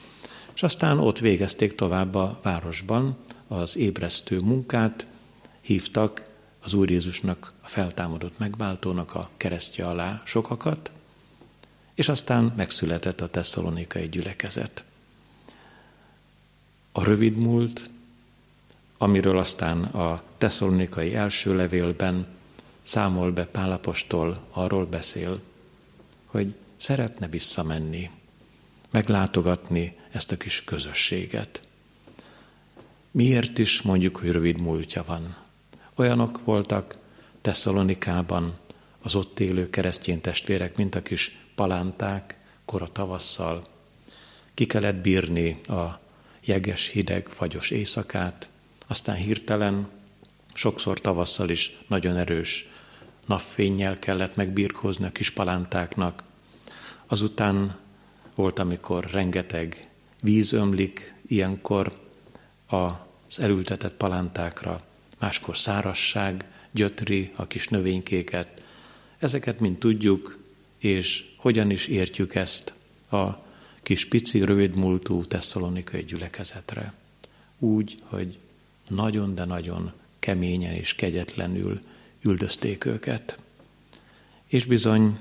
és 0.53 0.63
aztán 0.63 0.99
ott 0.99 1.19
végezték 1.19 1.75
tovább 1.75 2.15
a 2.15 2.39
városban 2.41 3.17
az 3.47 3.77
ébresztő 3.77 4.39
munkát, 4.39 5.07
hívtak 5.61 6.27
az 6.63 6.73
Úr 6.73 6.89
Jézusnak, 6.89 7.53
a 7.61 7.67
feltámadott 7.67 8.37
megváltónak 8.37 9.15
a 9.15 9.29
keresztje 9.37 9.85
alá 9.85 10.21
sokakat, 10.25 10.91
és 11.99 12.09
aztán 12.09 12.53
megszületett 12.57 13.21
a 13.21 13.29
tesszalonikai 13.29 14.09
gyülekezet. 14.09 14.83
A 16.91 17.03
rövid 17.03 17.37
múlt, 17.37 17.89
amiről 18.97 19.37
aztán 19.37 19.83
a 19.83 20.21
tesszalonikai 20.37 21.15
első 21.15 21.55
levélben 21.55 22.27
számol 22.81 23.31
be 23.31 23.45
Pálapostól, 23.45 24.41
arról 24.51 24.85
beszél, 24.85 25.41
hogy 26.25 26.55
szeretne 26.75 27.27
visszamenni, 27.27 28.09
meglátogatni 28.89 29.97
ezt 30.11 30.31
a 30.31 30.37
kis 30.37 30.63
közösséget. 30.63 31.61
Miért 33.11 33.57
is 33.57 33.81
mondjuk, 33.81 34.17
hogy 34.17 34.31
rövid 34.31 34.59
múltja 34.59 35.03
van? 35.03 35.35
Olyanok 35.95 36.43
voltak 36.43 36.97
Tesszalonikában 37.41 38.57
az 39.01 39.15
ott 39.15 39.39
élő 39.39 39.69
keresztény 39.69 40.21
testvérek, 40.21 40.75
mint 40.75 40.95
a 40.95 41.01
kis 41.01 41.37
palánták, 41.59 42.37
kora 42.65 42.87
tavasszal. 42.91 43.67
Ki 44.53 44.65
kellett 44.65 44.95
bírni 44.95 45.59
a 45.67 45.99
jeges, 46.41 46.87
hideg, 46.87 47.27
fagyos 47.27 47.69
éjszakát, 47.69 48.49
aztán 48.87 49.15
hirtelen, 49.15 49.87
sokszor 50.53 50.99
tavasszal 50.99 51.49
is 51.49 51.77
nagyon 51.87 52.17
erős 52.17 52.67
napfénnyel 53.25 53.99
kellett 53.99 54.35
megbírkozni 54.35 55.05
a 55.05 55.11
kis 55.11 55.29
palántáknak. 55.29 56.23
Azután 57.07 57.77
volt, 58.35 58.59
amikor 58.59 59.09
rengeteg 59.11 59.89
víz 60.21 60.53
ömlik, 60.53 61.15
ilyenkor 61.27 61.99
az 62.67 63.39
elültetett 63.39 63.93
palántákra, 63.93 64.81
máskor 65.19 65.57
szárasság 65.57 66.45
gyötri 66.71 67.31
a 67.35 67.47
kis 67.47 67.67
növénykéket. 67.67 68.63
Ezeket 69.17 69.59
mind 69.59 69.77
tudjuk, 69.77 70.38
és 70.79 71.25
hogyan 71.35 71.69
is 71.69 71.87
értjük 71.87 72.35
ezt 72.35 72.73
a 73.11 73.47
kis 73.83 74.05
pici, 74.05 74.43
rövidmúltú 74.43 75.25
tesszalonikai 75.25 76.03
gyülekezetre. 76.03 76.93
Úgy, 77.59 78.01
hogy 78.03 78.37
nagyon, 78.87 79.35
de 79.35 79.45
nagyon 79.45 79.93
keményen 80.19 80.73
és 80.73 80.95
kegyetlenül 80.95 81.81
üldözték 82.21 82.85
őket. 82.85 83.39
És 84.47 84.65
bizony 84.65 85.19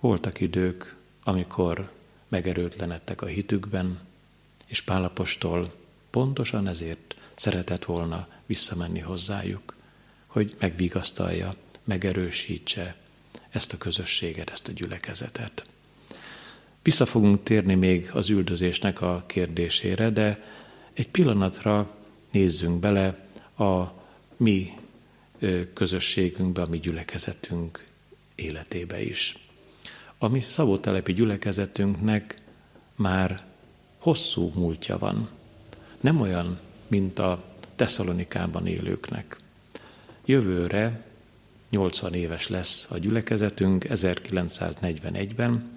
voltak 0.00 0.40
idők, 0.40 0.96
amikor 1.22 1.90
megerőtlenedtek 2.28 3.22
a 3.22 3.26
hitükben, 3.26 4.00
és 4.66 4.80
Pálapostól 4.80 5.74
pontosan 6.10 6.68
ezért 6.68 7.16
szeretett 7.34 7.84
volna 7.84 8.28
visszamenni 8.46 9.00
hozzájuk, 9.00 9.74
hogy 10.26 10.56
megvigasztalja, 10.58 11.54
megerősítse 11.84 12.96
ezt 13.50 13.72
a 13.72 13.78
közösséget, 13.78 14.50
ezt 14.50 14.68
a 14.68 14.72
gyülekezetet. 14.72 15.66
Vissza 16.82 17.06
fogunk 17.06 17.42
térni 17.42 17.74
még 17.74 18.10
az 18.12 18.30
üldözésnek 18.30 19.00
a 19.00 19.24
kérdésére, 19.26 20.10
de 20.10 20.44
egy 20.92 21.08
pillanatra 21.08 21.96
nézzünk 22.30 22.80
bele 22.80 23.26
a 23.58 23.84
mi 24.36 24.72
közösségünkbe, 25.74 26.62
a 26.62 26.66
mi 26.66 26.78
gyülekezetünk 26.78 27.84
életébe 28.34 29.02
is. 29.02 29.36
A 30.18 30.28
mi 30.28 30.40
szabótelepi 30.40 31.12
gyülekezetünknek 31.12 32.36
már 32.94 33.44
hosszú 33.98 34.52
múltja 34.54 34.98
van. 34.98 35.28
Nem 36.00 36.20
olyan, 36.20 36.58
mint 36.86 37.18
a 37.18 37.44
Tesszalonikában 37.76 38.66
élőknek. 38.66 39.36
Jövőre 40.24 41.06
80 41.70 42.14
éves 42.14 42.48
lesz 42.48 42.86
a 42.90 42.98
gyülekezetünk, 42.98 43.84
1941-ben 43.88 45.70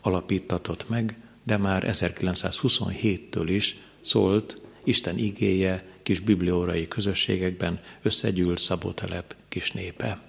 alapítatott 0.00 0.88
meg, 0.88 1.16
de 1.42 1.56
már 1.56 1.84
1927-től 1.86 3.44
is 3.46 3.78
szólt 4.00 4.60
Isten 4.84 5.18
igéje 5.18 5.84
kis 6.02 6.20
bibliórai 6.20 6.88
közösségekben 6.88 7.80
összegyűlt 8.02 8.58
Szabótelep 8.58 9.34
kis 9.48 9.72
népe. 9.72 10.20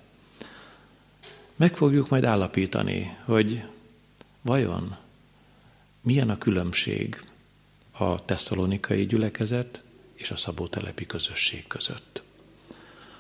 Meg 1.56 1.76
fogjuk 1.76 2.10
majd 2.10 2.24
állapítani, 2.24 3.18
hogy 3.26 3.64
vajon 4.42 4.98
milyen 6.02 6.30
a 6.30 6.38
különbség 6.38 7.24
a 7.92 8.26
tesszalonikai 8.26 9.06
gyülekezet 9.06 9.84
és 10.14 10.32
a 10.32 10.38
szabótelepi 10.38 11.06
közösség 11.06 11.68
között. 11.68 12.22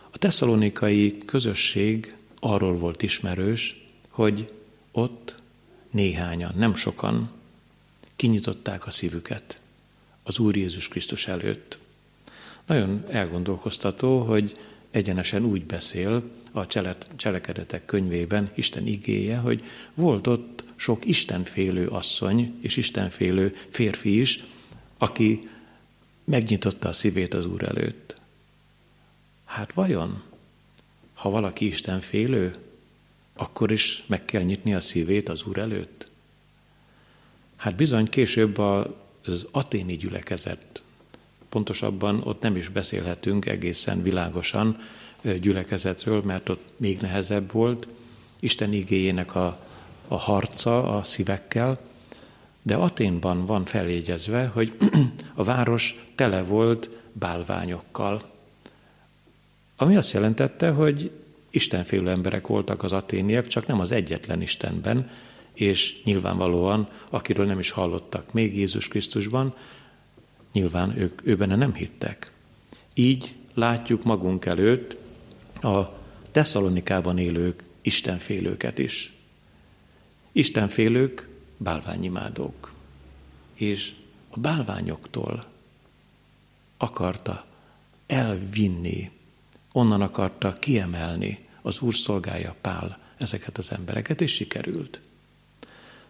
A 0.09 0.17
tesszalonikai 0.17 1.17
közösség 1.25 2.15
arról 2.39 2.77
volt 2.77 3.03
ismerős, 3.03 3.85
hogy 4.09 4.51
ott 4.91 5.35
néhányan, 5.91 6.53
nem 6.57 6.75
sokan 6.75 7.31
kinyitották 8.15 8.87
a 8.87 8.91
szívüket 8.91 9.61
az 10.23 10.39
Úr 10.39 10.57
Jézus 10.57 10.87
Krisztus 10.87 11.27
előtt. 11.27 11.77
Nagyon 12.65 13.03
elgondolkoztató, 13.09 14.19
hogy 14.21 14.57
egyenesen 14.91 15.45
úgy 15.45 15.65
beszél 15.65 16.23
a 16.51 16.67
cselekedetek 17.15 17.85
könyvében 17.85 18.51
Isten 18.55 18.87
igéje, 18.87 19.37
hogy 19.37 19.63
volt 19.93 20.27
ott 20.27 20.63
sok 20.75 21.05
istenfélő 21.05 21.87
asszony 21.87 22.53
és 22.61 22.77
istenfélő 22.77 23.55
férfi 23.69 24.19
is, 24.19 24.43
aki 24.97 25.49
megnyitotta 26.23 26.87
a 26.87 26.93
szívét 26.93 27.33
az 27.33 27.45
Úr 27.45 27.63
előtt. 27.63 28.18
Hát 29.49 29.73
vajon, 29.73 30.21
ha 31.13 31.29
valaki 31.29 31.67
istenfélő, 31.67 32.55
akkor 33.33 33.71
is 33.71 34.03
meg 34.05 34.25
kell 34.25 34.41
nyitni 34.41 34.73
a 34.73 34.81
szívét 34.81 35.29
az 35.29 35.43
Úr 35.43 35.57
előtt? 35.57 36.09
Hát 37.55 37.75
bizony 37.75 38.09
később 38.09 38.57
az 38.57 39.45
aténi 39.51 39.95
gyülekezet, 39.95 40.83
pontosabban 41.49 42.21
ott 42.23 42.41
nem 42.41 42.55
is 42.55 42.69
beszélhetünk 42.69 43.45
egészen 43.45 44.01
világosan 44.01 44.77
gyülekezetről, 45.21 46.21
mert 46.21 46.49
ott 46.49 46.69
még 46.77 46.99
nehezebb 46.99 47.51
volt, 47.51 47.87
Isten 48.39 48.73
igényének 48.73 49.35
a, 49.35 49.59
a 50.07 50.17
harca 50.17 50.97
a 50.97 51.03
szívekkel, 51.03 51.79
de 52.61 52.75
Aténban 52.75 53.45
van 53.45 53.65
feljegyezve, 53.65 54.45
hogy 54.45 54.77
a 55.33 55.43
város 55.43 56.05
tele 56.15 56.43
volt 56.43 56.89
bálványokkal. 57.11 58.37
Ami 59.81 59.95
azt 59.95 60.13
jelentette, 60.13 60.69
hogy 60.69 61.11
istenfélő 61.49 62.09
emberek 62.09 62.47
voltak 62.47 62.83
az 62.83 62.93
aténiek, 62.93 63.47
csak 63.47 63.67
nem 63.67 63.79
az 63.79 63.91
egyetlen 63.91 64.41
Istenben, 64.41 65.09
és 65.53 66.03
nyilvánvalóan, 66.03 66.89
akiről 67.09 67.45
nem 67.45 67.59
is 67.59 67.69
hallottak 67.71 68.33
még 68.33 68.57
Jézus 68.57 68.87
Krisztusban, 68.87 69.55
nyilván 70.51 70.97
ők 70.97 71.21
őben 71.27 71.57
nem 71.57 71.73
hittek. 71.73 72.31
Így 72.93 73.35
látjuk 73.53 74.03
magunk 74.03 74.45
előtt 74.45 74.97
a 75.61 75.99
Tesszalonikában 76.31 77.17
élők 77.17 77.63
istenfélőket 77.81 78.79
is. 78.79 79.13
Istenfélők 80.31 81.27
bálványimádók. 81.57 82.73
És 83.53 83.93
a 84.29 84.39
bálványoktól 84.39 85.45
akarta 86.77 87.45
elvinni, 88.07 89.11
onnan 89.71 90.01
akarta 90.01 90.53
kiemelni 90.53 91.47
az 91.61 91.79
Úr 91.81 91.95
szolgája 91.95 92.55
Pál 92.61 92.99
ezeket 93.17 93.57
az 93.57 93.71
embereket, 93.71 94.21
és 94.21 94.33
sikerült. 94.33 94.99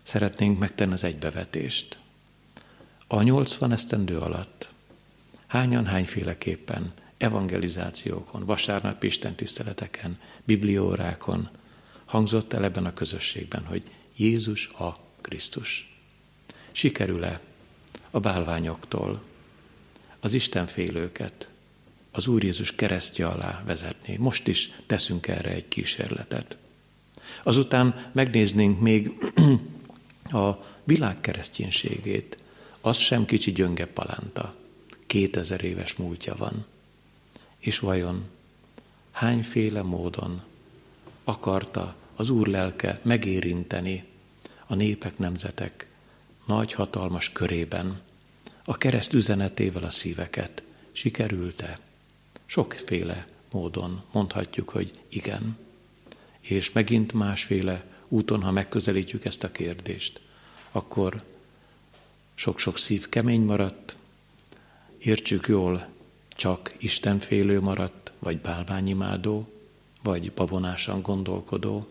Szeretnénk 0.01 0.59
megtenni 0.59 0.93
az 0.93 1.03
egybevetést. 1.03 1.99
A 3.07 3.21
80 3.21 3.71
esztendő 3.71 4.17
alatt 4.17 4.71
hányan, 5.47 5.85
hányféleképpen 5.85 6.93
evangelizációkon, 7.17 8.45
vasárnap 8.45 9.03
Isten 9.03 9.35
tiszteleteken, 9.35 10.19
bibliórákon 10.43 11.49
hangzott 12.05 12.53
el 12.53 12.63
ebben 12.63 12.85
a 12.85 12.93
közösségben, 12.93 13.65
hogy 13.65 13.83
Jézus 14.15 14.67
a 14.67 14.99
Krisztus. 15.21 15.97
Sikerül-e 16.71 17.41
a 18.11 18.19
bálványoktól 18.19 19.21
az 20.19 20.33
Istenfélőket 20.33 21.49
az 22.11 22.27
Úr 22.27 22.43
Jézus 22.43 22.75
keresztje 22.75 23.27
alá 23.27 23.63
vezetni? 23.65 24.15
Most 24.17 24.47
is 24.47 24.71
teszünk 24.85 25.27
erre 25.27 25.49
egy 25.49 25.67
kísérletet. 25.67 26.57
Azután 27.43 28.09
megnéznénk 28.11 28.79
még 28.79 29.11
a 30.31 30.65
világ 30.83 31.21
kereszténységét. 31.21 32.37
Az 32.81 32.97
sem 32.97 33.25
kicsi 33.25 33.51
gyönge 33.51 33.85
palánta. 33.85 34.55
Kétezer 35.05 35.63
éves 35.63 35.95
múltja 35.95 36.35
van. 36.35 36.65
És 37.57 37.79
vajon 37.79 38.25
hányféle 39.11 39.81
módon 39.81 40.41
akarta 41.23 41.95
az 42.15 42.29
Úr 42.29 42.47
lelke 42.47 42.99
megérinteni 43.03 44.03
a 44.65 44.75
népek, 44.75 45.17
nemzetek 45.17 45.87
nagy 46.45 46.73
hatalmas 46.73 47.31
körében, 47.31 48.01
a 48.63 48.77
kereszt 48.77 49.13
üzenetével 49.13 49.83
a 49.83 49.89
szíveket. 49.89 50.63
Sikerült-e? 50.91 51.79
Sokféle 52.49 53.27
módon 53.51 54.03
mondhatjuk, 54.11 54.69
hogy 54.69 54.99
igen. 55.09 55.57
És 56.39 56.71
megint 56.71 57.13
másféle 57.13 57.85
úton, 58.07 58.41
ha 58.41 58.51
megközelítjük 58.51 59.25
ezt 59.25 59.43
a 59.43 59.51
kérdést, 59.51 60.19
akkor 60.71 61.23
sok-sok 62.35 62.77
szív 62.77 63.09
kemény 63.09 63.41
maradt, 63.41 63.95
értsük 64.97 65.47
jól, 65.47 65.87
csak 66.29 66.75
Istenfélő 66.77 67.59
maradt, 67.59 68.11
vagy 68.19 68.37
bálványimádó, 68.37 69.51
vagy 70.03 70.31
babonásan 70.31 71.01
gondolkodó, 71.01 71.87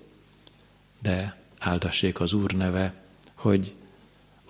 de 1.03 1.43
áldassék 1.59 2.21
az 2.21 2.33
Úr 2.33 2.53
neve, 2.53 3.03
hogy 3.35 3.75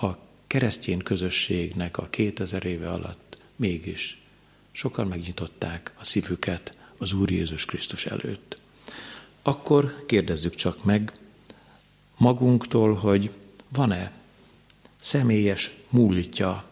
a 0.00 0.08
keresztény 0.46 1.02
közösségnek 1.02 1.98
a 1.98 2.08
2000 2.08 2.64
éve 2.64 2.90
alatt 2.90 3.38
mégis 3.56 4.22
sokan 4.78 5.06
megnyitották 5.06 5.92
a 5.98 6.04
szívüket 6.04 6.74
az 6.98 7.12
Úr 7.12 7.30
Jézus 7.30 7.64
Krisztus 7.64 8.06
előtt. 8.06 8.58
Akkor 9.42 10.04
kérdezzük 10.06 10.54
csak 10.54 10.84
meg 10.84 11.12
magunktól, 12.16 12.94
hogy 12.94 13.30
van-e 13.68 14.12
személyes 14.96 15.72
múltja, 15.88 16.64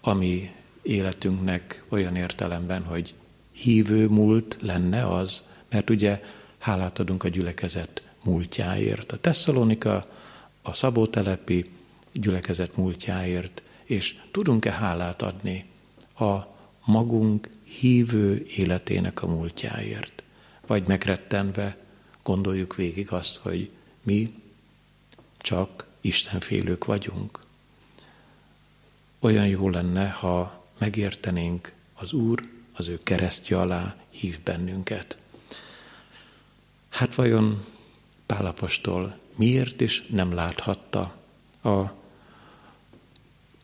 ami 0.00 0.52
életünknek 0.82 1.84
olyan 1.88 2.16
értelemben, 2.16 2.82
hogy 2.82 3.14
hívő 3.52 4.08
múlt 4.08 4.58
lenne 4.60 5.14
az, 5.14 5.48
mert 5.68 5.90
ugye 5.90 6.22
hálát 6.58 6.98
adunk 6.98 7.24
a 7.24 7.28
gyülekezet 7.28 8.02
múltjáért. 8.22 9.12
A 9.12 9.20
Tesszalonika, 9.20 10.08
a 10.62 10.74
Szabótelepi 10.74 11.70
gyülekezet 12.12 12.76
múltjáért, 12.76 13.62
és 13.84 14.20
tudunk-e 14.30 14.72
hálát 14.72 15.22
adni 15.22 15.64
a 16.18 16.49
magunk 16.90 17.48
hívő 17.64 18.46
életének 18.56 19.22
a 19.22 19.26
múltjáért? 19.26 20.22
Vagy 20.66 20.86
megrettenve 20.86 21.76
gondoljuk 22.22 22.74
végig 22.74 23.12
azt, 23.12 23.36
hogy 23.36 23.70
mi 24.02 24.34
csak 25.38 25.86
Istenfélők 26.00 26.84
vagyunk. 26.84 27.44
Olyan 29.18 29.46
jó 29.46 29.68
lenne, 29.68 30.08
ha 30.08 30.66
megértenénk 30.78 31.72
az 31.94 32.12
Úr 32.12 32.48
az 32.72 32.88
ő 32.88 33.00
keresztje 33.02 33.60
alá 33.60 33.96
hív 34.10 34.40
bennünket. 34.42 35.16
Hát 36.88 37.14
vajon 37.14 37.64
Pálapostól 38.26 39.18
miért 39.34 39.80
is 39.80 40.06
nem 40.06 40.32
láthatta 40.32 41.16
a 41.62 41.99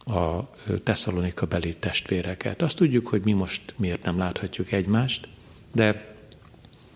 a 0.06 0.50
Tesszalonika 0.82 1.46
beli 1.46 1.76
testvéreket. 1.76 2.62
Azt 2.62 2.76
tudjuk, 2.76 3.06
hogy 3.06 3.24
mi 3.24 3.32
most 3.32 3.74
miért 3.76 4.02
nem 4.02 4.18
láthatjuk 4.18 4.72
egymást, 4.72 5.28
de 5.72 6.14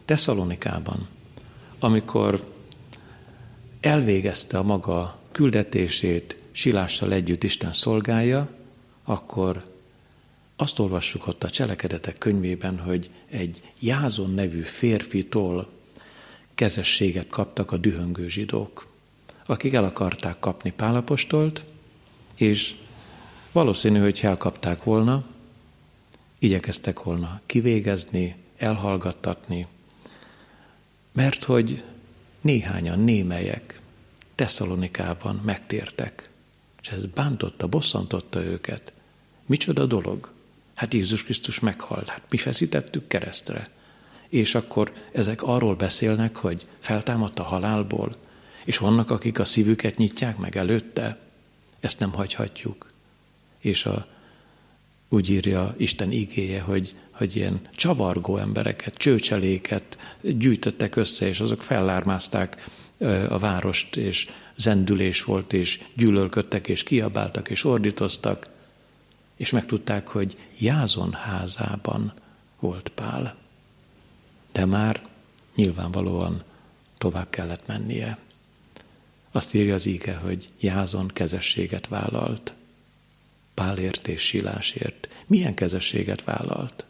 Tesszalonikában, 0.04 1.08
amikor 1.78 2.52
elvégezte 3.80 4.58
a 4.58 4.62
maga 4.62 5.18
küldetését, 5.32 6.36
Silással 6.52 7.12
együtt 7.12 7.42
Isten 7.44 7.72
szolgálja, 7.72 8.48
akkor 9.04 9.64
azt 10.56 10.78
olvassuk 10.78 11.26
ott 11.26 11.44
a 11.44 11.50
cselekedetek 11.50 12.18
könyvében, 12.18 12.78
hogy 12.78 13.10
egy 13.28 13.62
Jázon 13.78 14.34
nevű 14.34 14.60
férfitól 14.60 15.68
kezességet 16.54 17.28
kaptak 17.28 17.72
a 17.72 17.76
dühöngő 17.76 18.28
zsidók, 18.28 18.86
akik 19.46 19.74
el 19.74 19.84
akarták 19.84 20.38
kapni 20.38 20.72
Pálapostolt, 20.72 21.64
és 22.34 22.74
valószínű, 23.52 23.98
hogy 24.00 24.20
elkapták 24.22 24.84
volna, 24.84 25.24
igyekeztek 26.38 27.02
volna 27.02 27.40
kivégezni, 27.46 28.36
elhallgattatni, 28.56 29.66
mert 31.12 31.42
hogy 31.44 31.84
néhányan 32.40 32.98
némelyek 32.98 33.80
Tesszalonikában 34.34 35.40
megtértek, 35.44 36.28
és 36.82 36.88
ez 36.88 37.06
bántotta, 37.06 37.66
bosszantotta 37.66 38.44
őket. 38.44 38.92
Micsoda 39.46 39.86
dolog? 39.86 40.30
Hát 40.74 40.94
Jézus 40.94 41.24
Krisztus 41.24 41.60
meghalt, 41.60 42.08
hát 42.08 42.22
mi 42.30 42.36
feszítettük 42.36 43.08
keresztre. 43.08 43.70
És 44.28 44.54
akkor 44.54 44.92
ezek 45.12 45.42
arról 45.42 45.74
beszélnek, 45.74 46.36
hogy 46.36 46.66
feltámadt 46.78 47.38
a 47.38 47.42
halálból, 47.42 48.16
és 48.64 48.78
vannak, 48.78 49.10
akik 49.10 49.38
a 49.38 49.44
szívüket 49.44 49.96
nyitják 49.96 50.36
meg 50.36 50.56
előtte. 50.56 51.18
Ezt 51.80 51.98
nem 51.98 52.12
hagyhatjuk. 52.12 52.89
És 53.60 53.86
a, 53.86 54.06
úgy 55.08 55.30
írja 55.30 55.74
Isten 55.76 56.12
igéje, 56.12 56.60
hogy, 56.60 56.94
hogy 57.10 57.36
ilyen 57.36 57.60
csavargó 57.74 58.36
embereket, 58.36 58.94
csőcseléket 58.94 59.98
gyűjtöttek 60.20 60.96
össze, 60.96 61.26
és 61.26 61.40
azok 61.40 61.62
fellármázták 61.62 62.64
a 63.28 63.38
várost, 63.38 63.96
és 63.96 64.28
zendülés 64.56 65.24
volt, 65.24 65.52
és 65.52 65.82
gyűlölködtek, 65.94 66.68
és 66.68 66.82
kiabáltak, 66.82 67.48
és 67.48 67.64
ordítoztak, 67.64 68.48
és 69.36 69.50
megtudták, 69.50 70.08
hogy 70.08 70.36
Jázon 70.58 71.12
házában 71.12 72.12
volt 72.58 72.88
Pál. 72.88 73.36
De 74.52 74.64
már 74.64 75.02
nyilvánvalóan 75.54 76.42
tovább 76.98 77.30
kellett 77.30 77.66
mennie. 77.66 78.18
Azt 79.30 79.54
írja 79.54 79.74
az 79.74 79.86
íge, 79.86 80.14
hogy 80.14 80.48
Jázon 80.60 81.08
kezességet 81.08 81.88
vállalt. 81.88 82.54
Pálért 83.60 84.08
és 84.08 84.22
Silásért. 84.22 85.08
Milyen 85.26 85.54
kezességet 85.54 86.24
vállalt? 86.24 86.84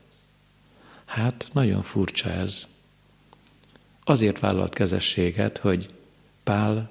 Hát 1.05 1.49
nagyon 1.53 1.83
furcsa 1.83 2.31
ez. 2.31 2.69
Azért 4.05 4.39
vállalt 4.39 4.75
kezességet, 4.75 5.59
hogy 5.59 5.91
Pál 6.43 6.91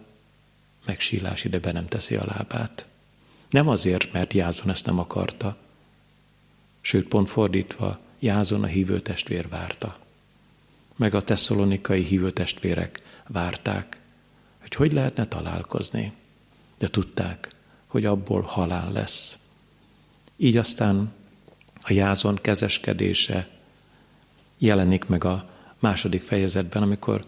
meg 0.85 0.99
Silás 0.99 1.43
ide 1.43 1.59
be 1.59 1.71
nem 1.71 1.87
teszi 1.87 2.15
a 2.15 2.25
lábát. 2.25 2.85
Nem 3.49 3.67
azért, 3.67 4.11
mert 4.11 4.33
Jázon 4.33 4.69
ezt 4.69 4.85
nem 4.85 4.99
akarta, 4.99 5.57
sőt, 6.81 7.07
pont 7.07 7.29
fordítva, 7.29 7.99
Jázon 8.19 8.63
a 8.63 8.67
hívő 8.67 8.99
testvér 8.99 9.49
várta. 9.49 9.99
Meg 10.95 11.13
a 11.13 11.21
tesszalonikai 11.21 12.03
hívő 12.03 12.31
testvérek 12.31 13.01
várták, 13.27 13.99
hogy 14.59 14.75
hogy 14.75 14.93
lehetne 14.93 15.25
találkozni, 15.25 16.13
de 16.77 16.87
tudták, 16.87 17.49
hogy 17.87 18.05
abból 18.05 18.41
halál 18.41 18.91
lesz. 18.91 19.38
Így 20.41 20.57
aztán 20.57 21.11
a 21.81 21.93
Jázon 21.93 22.39
kezeskedése 22.41 23.47
jelenik 24.57 25.05
meg 25.05 25.23
a 25.23 25.49
második 25.79 26.21
fejezetben, 26.21 26.81
amikor 26.81 27.25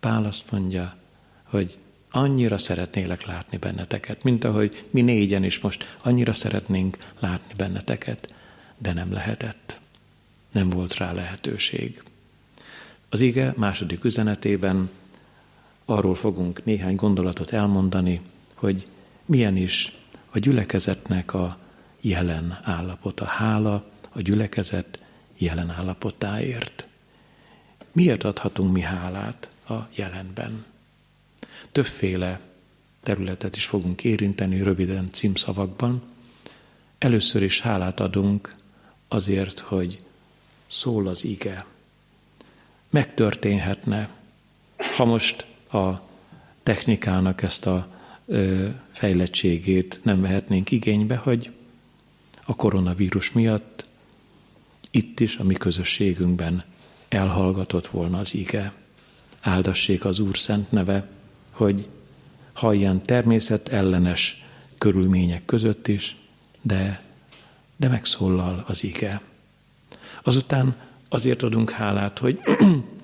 Pál 0.00 0.24
azt 0.24 0.50
mondja, 0.50 0.96
hogy 1.42 1.78
annyira 2.10 2.58
szeretnélek 2.58 3.26
látni 3.26 3.56
benneteket, 3.56 4.22
mint 4.22 4.44
ahogy 4.44 4.86
mi 4.90 5.00
négyen 5.00 5.44
is 5.44 5.60
most 5.60 5.96
annyira 6.02 6.32
szeretnénk 6.32 7.12
látni 7.18 7.54
benneteket, 7.56 8.34
de 8.78 8.92
nem 8.92 9.12
lehetett. 9.12 9.80
Nem 10.50 10.70
volt 10.70 10.96
rá 10.96 11.12
lehetőség. 11.12 12.02
Az 13.08 13.20
ige 13.20 13.54
második 13.56 14.04
üzenetében 14.04 14.90
arról 15.84 16.14
fogunk 16.14 16.64
néhány 16.64 16.96
gondolatot 16.96 17.52
elmondani, 17.52 18.20
hogy 18.54 18.86
milyen 19.24 19.56
is 19.56 19.96
a 20.30 20.38
gyülekezetnek 20.38 21.34
a 21.34 21.58
jelen 22.00 22.60
állapota, 22.62 23.24
hála 23.24 23.84
a 24.12 24.20
gyülekezet 24.20 24.98
jelen 25.38 25.70
állapotáért. 25.70 26.86
Miért 27.92 28.24
adhatunk 28.24 28.72
mi 28.72 28.80
hálát 28.80 29.50
a 29.68 29.74
jelenben? 29.94 30.64
többféle 31.72 32.40
területet 33.02 33.56
is 33.56 33.64
fogunk 33.64 34.04
érinteni 34.04 34.62
röviden 34.62 35.08
címszavakban. 35.10 36.02
Először 36.98 37.42
is 37.42 37.60
hálát 37.60 38.00
adunk 38.00 38.54
azért, 39.08 39.58
hogy 39.58 40.00
szól 40.66 41.08
az 41.08 41.24
ige. 41.24 41.66
Megtörténhetne, 42.90 44.08
ha 44.96 45.04
most 45.04 45.46
a 45.72 45.92
technikának 46.62 47.42
ezt 47.42 47.66
a 47.66 47.88
fejlettségét 48.90 50.00
nem 50.02 50.20
vehetnénk 50.20 50.70
igénybe, 50.70 51.16
hogy 51.16 51.50
a 52.50 52.56
koronavírus 52.56 53.32
miatt 53.32 53.86
itt 54.90 55.20
is 55.20 55.36
a 55.36 55.44
mi 55.44 55.54
közösségünkben 55.54 56.64
elhallgatott 57.08 57.86
volna 57.86 58.18
az 58.18 58.34
ige. 58.34 58.72
Áldassék 59.40 60.04
az 60.04 60.18
Úr 60.18 60.38
szent 60.38 60.72
neve, 60.72 61.08
hogy 61.50 61.88
ha 62.52 62.72
ilyen 62.72 63.02
természet 63.02 63.68
ellenes 63.68 64.44
körülmények 64.78 65.44
között 65.44 65.88
is, 65.88 66.16
de, 66.62 67.02
de 67.76 67.88
megszólal 67.88 68.64
az 68.66 68.84
ige. 68.84 69.20
Azután 70.22 70.76
azért 71.08 71.42
adunk 71.42 71.70
hálát, 71.70 72.18
hogy, 72.18 72.40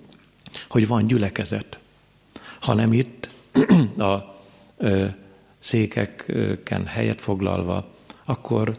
hogy 0.68 0.86
van 0.86 1.06
gyülekezet. 1.06 1.78
Ha 2.60 2.74
nem 2.74 2.92
itt, 2.92 3.28
a 3.98 4.42
ö, 4.76 5.06
székeken 5.58 6.86
helyet 6.86 7.20
foglalva, 7.20 7.94
akkor 8.24 8.78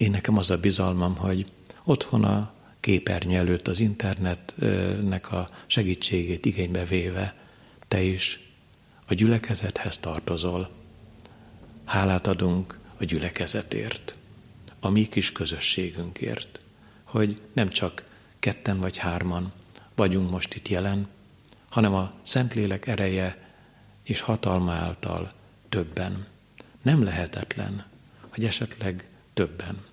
én 0.00 0.10
nekem 0.10 0.38
az 0.38 0.50
a 0.50 0.58
bizalmam, 0.58 1.16
hogy 1.16 1.46
otthon 1.84 2.24
a 2.24 2.52
képernyő 2.80 3.36
előtt 3.36 3.68
az 3.68 3.80
internetnek 3.80 5.32
a 5.32 5.48
segítségét 5.66 6.46
igénybe 6.46 6.84
véve 6.84 7.34
te 7.88 8.02
is 8.02 8.40
a 9.06 9.14
gyülekezethez 9.14 9.98
tartozol. 9.98 10.70
Hálát 11.84 12.26
adunk 12.26 12.78
a 12.96 13.04
gyülekezetért, 13.04 14.14
a 14.80 14.88
mi 14.88 15.08
kis 15.08 15.32
közösségünkért, 15.32 16.60
hogy 17.04 17.40
nem 17.52 17.68
csak 17.68 18.04
ketten 18.38 18.78
vagy 18.78 18.98
hárman 18.98 19.52
vagyunk 19.94 20.30
most 20.30 20.54
itt 20.54 20.68
jelen, 20.68 21.08
hanem 21.68 21.94
a 21.94 22.12
Szentlélek 22.22 22.86
ereje 22.86 23.52
és 24.02 24.20
hatalma 24.20 24.72
által 24.72 25.32
többen. 25.68 26.26
Nem 26.82 27.02
lehetetlen, 27.02 27.86
hogy 28.28 28.44
esetleg 28.44 29.08
többen, 29.34 29.88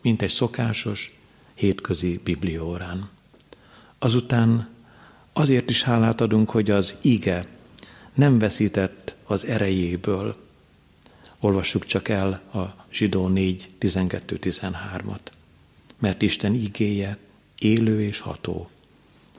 mint 0.00 0.22
egy 0.22 0.30
szokásos, 0.30 1.18
hétközi 1.54 2.20
bibliórán. 2.24 3.08
Azután 3.98 4.68
azért 5.32 5.70
is 5.70 5.82
hálát 5.82 6.20
adunk, 6.20 6.50
hogy 6.50 6.70
az 6.70 6.94
ige 7.00 7.46
nem 8.14 8.38
veszített 8.38 9.14
az 9.24 9.46
erejéből. 9.46 10.36
Olvassuk 11.40 11.84
csak 11.86 12.08
el 12.08 12.30
a 12.54 12.84
zsidó 12.92 13.28
4, 13.28 13.70
12-13-at. 13.80 15.20
Mert 15.98 16.22
Isten 16.22 16.54
igéje 16.54 17.18
élő 17.58 18.02
és 18.02 18.18
ható, 18.18 18.70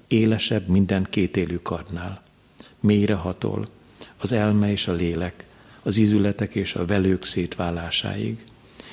élesebb 0.07 0.67
minden 0.67 1.07
kétélű 1.09 1.57
karnál, 1.57 2.23
mélyre 2.79 3.13
hatol, 3.13 3.69
az 4.17 4.31
elme 4.31 4.71
és 4.71 4.87
a 4.87 4.93
lélek, 4.93 5.45
az 5.81 5.97
ízületek 5.97 6.55
és 6.55 6.75
a 6.75 6.85
velők 6.85 7.23
szétválásáig, 7.23 8.45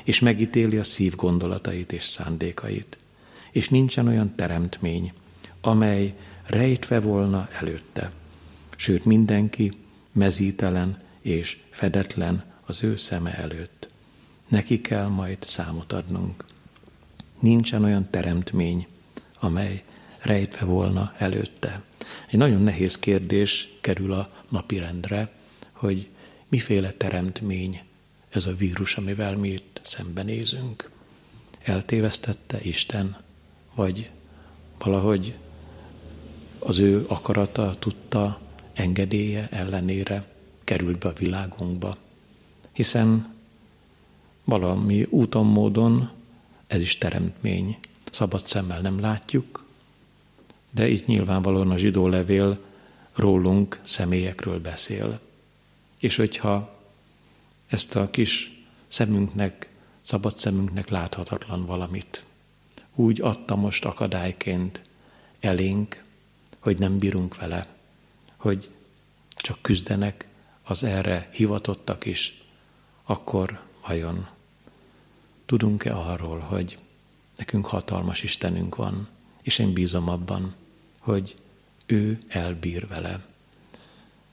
és 0.07 0.21
megítéli 0.21 0.77
a 0.77 0.85
szív 0.85 1.15
gondolatait 1.15 1.93
és 1.93 2.05
szándékait. 2.05 2.99
És 3.51 3.69
nincsen 3.69 4.07
olyan 4.07 4.35
teremtmény, 4.35 5.13
amely 5.61 6.15
rejtve 6.45 7.01
volna 7.01 7.49
előtte, 7.61 8.13
sőt 8.77 9.05
mindenki 9.05 9.73
mezítelen 10.13 11.03
és 11.21 11.59
fedetlen 11.71 12.45
az 12.67 12.83
ő 12.83 12.97
szeme 12.97 13.35
előtt. 13.35 13.89
Neki 14.49 14.81
kell 14.81 15.07
majd 15.07 15.43
számot 15.43 15.93
adnunk. 15.93 16.45
Nincsen 17.41 17.85
olyan 17.85 18.11
teremtmény, 18.11 18.87
amely 19.39 19.83
rejtve 20.23 20.67
volna 20.67 21.15
előtte. 21.19 21.83
Egy 22.31 22.39
nagyon 22.39 22.63
nehéz 22.63 22.99
kérdés 22.99 23.69
kerül 23.81 24.13
a 24.13 24.31
napirendre, 24.49 25.33
hogy 25.73 26.09
miféle 26.49 26.93
teremtmény 26.93 27.81
ez 28.29 28.47
a 28.47 28.55
vírus, 28.55 28.97
amivel 28.97 29.37
mi 29.37 29.49
itt 29.49 29.76
szembenézünk? 29.87 30.91
Eltévesztette 31.63 32.61
Isten, 32.63 33.17
vagy 33.75 34.11
valahogy 34.79 35.35
az 36.59 36.79
ő 36.79 37.05
akarata, 37.09 37.75
tudta, 37.79 38.41
engedélye 38.73 39.49
ellenére 39.51 40.25
került 40.65 40.99
be 40.99 41.09
a 41.09 41.13
világunkba. 41.13 41.97
Hiszen 42.73 43.35
valami 44.45 45.07
úton, 45.11 45.47
módon 45.47 46.11
ez 46.67 46.81
is 46.81 46.99
teremtmény. 46.99 47.79
Szabad 48.11 48.47
szemmel 48.47 48.81
nem 48.81 49.01
látjuk, 49.01 49.65
de 50.71 50.89
itt 50.89 51.07
nyilvánvalóan 51.07 51.71
a 51.71 51.77
zsidó 51.77 52.09
levél 52.09 52.59
rólunk, 53.15 53.81
személyekről 53.83 54.61
beszél. 54.61 55.21
És 55.99 56.17
hogyha 56.17 56.79
ezt 57.67 57.97
a 57.97 58.11
kis 58.11 58.65
szemünknek, 58.89 59.69
szabad 60.07 60.37
szemünknek 60.37 60.89
láthatatlan 60.89 61.67
valamit 61.67 62.25
úgy 62.95 63.21
adta 63.21 63.57
most 63.57 63.85
akadályként 63.85 64.81
elénk, 65.41 66.05
hogy 66.59 66.79
nem 66.79 66.99
bírunk 66.99 67.37
vele, 67.37 67.67
hogy 68.37 68.71
csak 69.37 69.59
küzdenek 69.63 70.29
az 70.63 70.83
erre 70.83 71.29
hivatottak 71.33 72.05
is, 72.05 72.43
akkor 73.05 73.61
vajon 73.87 74.29
tudunk-e 75.47 75.97
arról, 75.97 76.39
hogy 76.39 76.79
nekünk 77.37 77.67
hatalmas 77.67 78.23
Istenünk 78.23 78.77
van, 78.77 79.09
és 79.43 79.59
én 79.59 79.73
bízom 79.73 80.09
abban, 80.09 80.55
hogy 80.99 81.37
ő 81.87 82.19
elbír 82.29 82.87
vele. 82.87 83.25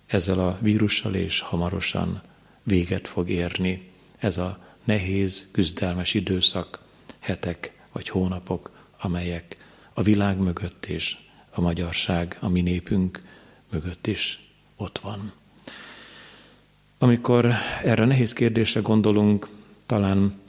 Ezzel 0.05 0.39
a 0.39 0.57
vírussal 0.61 1.15
és 1.15 1.39
hamarosan 1.39 2.21
véget 2.63 3.07
fog 3.07 3.29
érni 3.29 3.91
ez 4.17 4.37
a 4.37 4.62
nehéz, 4.83 5.47
küzdelmes 5.51 6.13
időszak, 6.13 6.79
hetek 7.19 7.81
vagy 7.91 8.09
hónapok, 8.09 8.71
amelyek 8.97 9.57
a 9.93 10.01
világ 10.01 10.37
mögött 10.37 10.85
és 10.85 11.17
a 11.49 11.61
magyarság, 11.61 12.37
a 12.39 12.47
mi 12.47 12.61
népünk 12.61 13.21
mögött 13.69 14.07
is 14.07 14.49
ott 14.75 14.99
van. 14.99 15.33
Amikor 16.97 17.53
erre 17.83 18.03
a 18.03 18.05
nehéz 18.05 18.33
kérdésre 18.33 18.81
gondolunk, 18.81 19.47
talán 19.85 20.41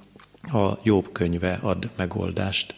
a 0.42 0.78
Jobb 0.82 1.12
könyve 1.12 1.58
ad 1.62 1.90
megoldást, 1.96 2.74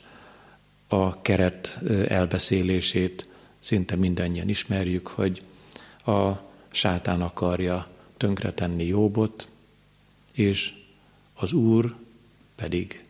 a 0.88 1.22
keret 1.22 1.78
elbeszélését 2.08 3.26
szinte 3.60 3.96
mindannyian 3.96 4.48
ismerjük, 4.48 5.06
hogy 5.06 5.42
a 6.04 6.30
sátán 6.68 7.22
akarja 7.22 7.88
tönkretenni 8.16 8.86
Jobbot, 8.86 9.48
és 10.32 10.74
az 11.36 11.52
Úr 11.52 11.96
pedig 12.54 13.04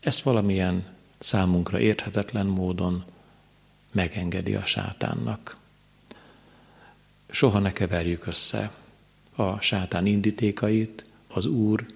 ezt 0.00 0.22
valamilyen 0.22 0.86
számunkra 1.18 1.80
érthetetlen 1.80 2.46
módon 2.46 3.04
megengedi 3.92 4.54
a 4.54 4.64
sátánnak. 4.64 5.56
Soha 7.30 7.58
ne 7.58 7.72
keverjük 7.72 8.26
össze 8.26 8.72
a 9.34 9.60
sátán 9.60 10.06
indítékait 10.06 11.04
az 11.28 11.46
Úr 11.46 11.86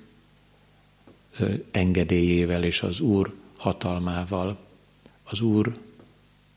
engedélyével 1.70 2.64
és 2.64 2.82
az 2.82 3.00
Úr 3.00 3.34
hatalmával. 3.56 4.58
Az 5.22 5.40
Úr, 5.40 5.78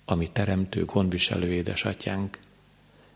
ami 0.06 0.32
teremtő, 0.32 0.86
gondviselő 0.86 1.52
édesatyánk, 1.52 2.40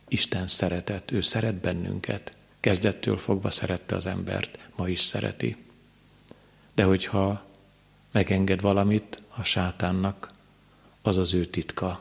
Isten 0.08 0.48
szeretet, 0.48 1.12
ő 1.12 1.22
szeret 1.22 1.56
bennünket, 1.56 2.34
kezdettől 2.60 3.18
fogva 3.18 3.52
szerette 3.52 3.96
az 3.96 4.06
embert, 4.06 4.60
ma 4.76 4.90
is 4.90 5.00
szereti. 5.00 5.56
De 6.74 6.84
hogyha 6.84 7.46
megenged 8.12 8.62
valamit 8.62 9.22
a 9.36 9.44
sátánnak, 9.44 10.32
az 11.02 11.18
az 11.18 11.34
ő 11.34 11.46
titka. 11.46 12.00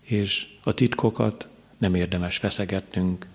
És 0.00 0.48
a 0.62 0.74
titkokat 0.74 1.48
nem 1.78 1.94
érdemes 1.94 2.36
feszegetnünk, 2.36 3.26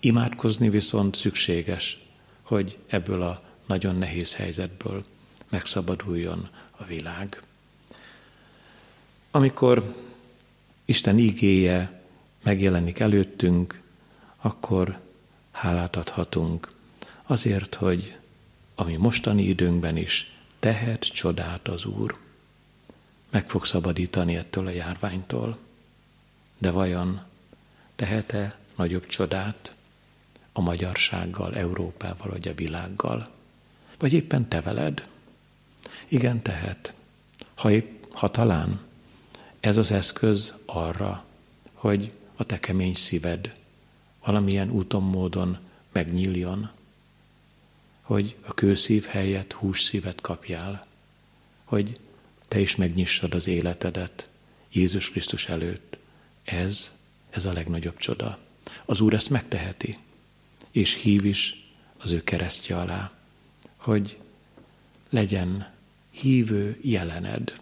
imádkozni 0.00 0.68
viszont 0.68 1.16
szükséges, 1.16 1.98
hogy 2.42 2.78
ebből 2.86 3.22
a 3.22 3.42
nagyon 3.66 3.96
nehéz 3.96 4.34
helyzetből 4.34 5.04
megszabaduljon 5.48 6.48
a 6.70 6.84
világ. 6.84 7.42
Amikor 9.30 9.94
Isten 10.84 11.18
ígéje 11.18 12.02
megjelenik 12.42 12.98
előttünk, 12.98 13.80
akkor 14.36 14.98
hálát 15.50 15.96
adhatunk 15.96 16.72
azért, 17.22 17.74
hogy 17.74 18.17
ami 18.80 18.96
mostani 18.96 19.42
időnkben 19.42 19.96
is 19.96 20.32
tehet 20.58 21.00
csodát 21.00 21.68
az 21.68 21.84
Úr. 21.84 22.16
Meg 23.30 23.48
fog 23.48 23.64
szabadítani 23.64 24.36
ettől 24.36 24.66
a 24.66 24.70
járványtól. 24.70 25.58
De 26.58 26.70
vajon 26.70 27.20
tehet-e 27.96 28.58
nagyobb 28.76 29.06
csodát 29.06 29.74
a 30.52 30.60
magyarsággal, 30.60 31.54
Európával 31.54 32.30
vagy 32.30 32.48
a 32.48 32.54
világgal? 32.54 33.28
Vagy 33.98 34.12
éppen 34.12 34.48
te 34.48 34.60
veled? 34.60 35.08
Igen, 36.08 36.42
tehet. 36.42 36.92
Ha, 37.54 37.70
épp, 37.70 38.04
ha 38.10 38.30
talán 38.30 38.80
ez 39.60 39.76
az 39.76 39.90
eszköz 39.90 40.54
arra, 40.66 41.24
hogy 41.72 42.12
a 42.36 42.44
te 42.44 42.60
kemény 42.60 42.94
szíved 42.94 43.54
valamilyen 44.24 44.70
úton, 44.70 45.02
módon 45.02 45.58
megnyíljon, 45.92 46.70
hogy 48.08 48.36
a 48.46 48.54
kőszív 48.54 49.04
helyett 49.04 49.52
hússzívet 49.52 50.20
kapjál, 50.20 50.86
hogy 51.64 51.98
te 52.48 52.60
is 52.60 52.76
megnyissad 52.76 53.34
az 53.34 53.46
életedet 53.46 54.28
Jézus 54.72 55.10
Krisztus 55.10 55.48
előtt. 55.48 55.98
Ez, 56.44 56.96
ez 57.30 57.44
a 57.44 57.52
legnagyobb 57.52 57.96
csoda. 57.96 58.38
Az 58.84 59.00
Úr 59.00 59.14
ezt 59.14 59.30
megteheti, 59.30 59.98
és 60.70 60.94
hív 60.94 61.24
is 61.24 61.70
az 61.98 62.10
ő 62.10 62.24
keresztje 62.24 62.76
alá, 62.76 63.12
hogy 63.76 64.18
legyen 65.10 65.72
hívő 66.10 66.78
jelened. 66.82 67.58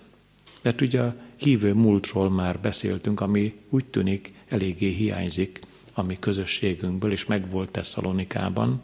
Mert 0.63 0.81
ugye 0.81 1.01
a 1.01 1.17
hívő 1.37 1.73
múltról 1.75 2.31
már 2.31 2.61
beszéltünk, 2.61 3.21
ami 3.21 3.55
úgy 3.69 3.85
tűnik 3.85 4.33
eléggé 4.49 4.89
hiányzik 4.89 5.61
a 5.93 6.03
mi 6.03 6.17
közösségünkből, 6.19 7.13
és 7.13 7.25
megvolt 7.25 7.71
Tesszalonikában, 7.71 8.83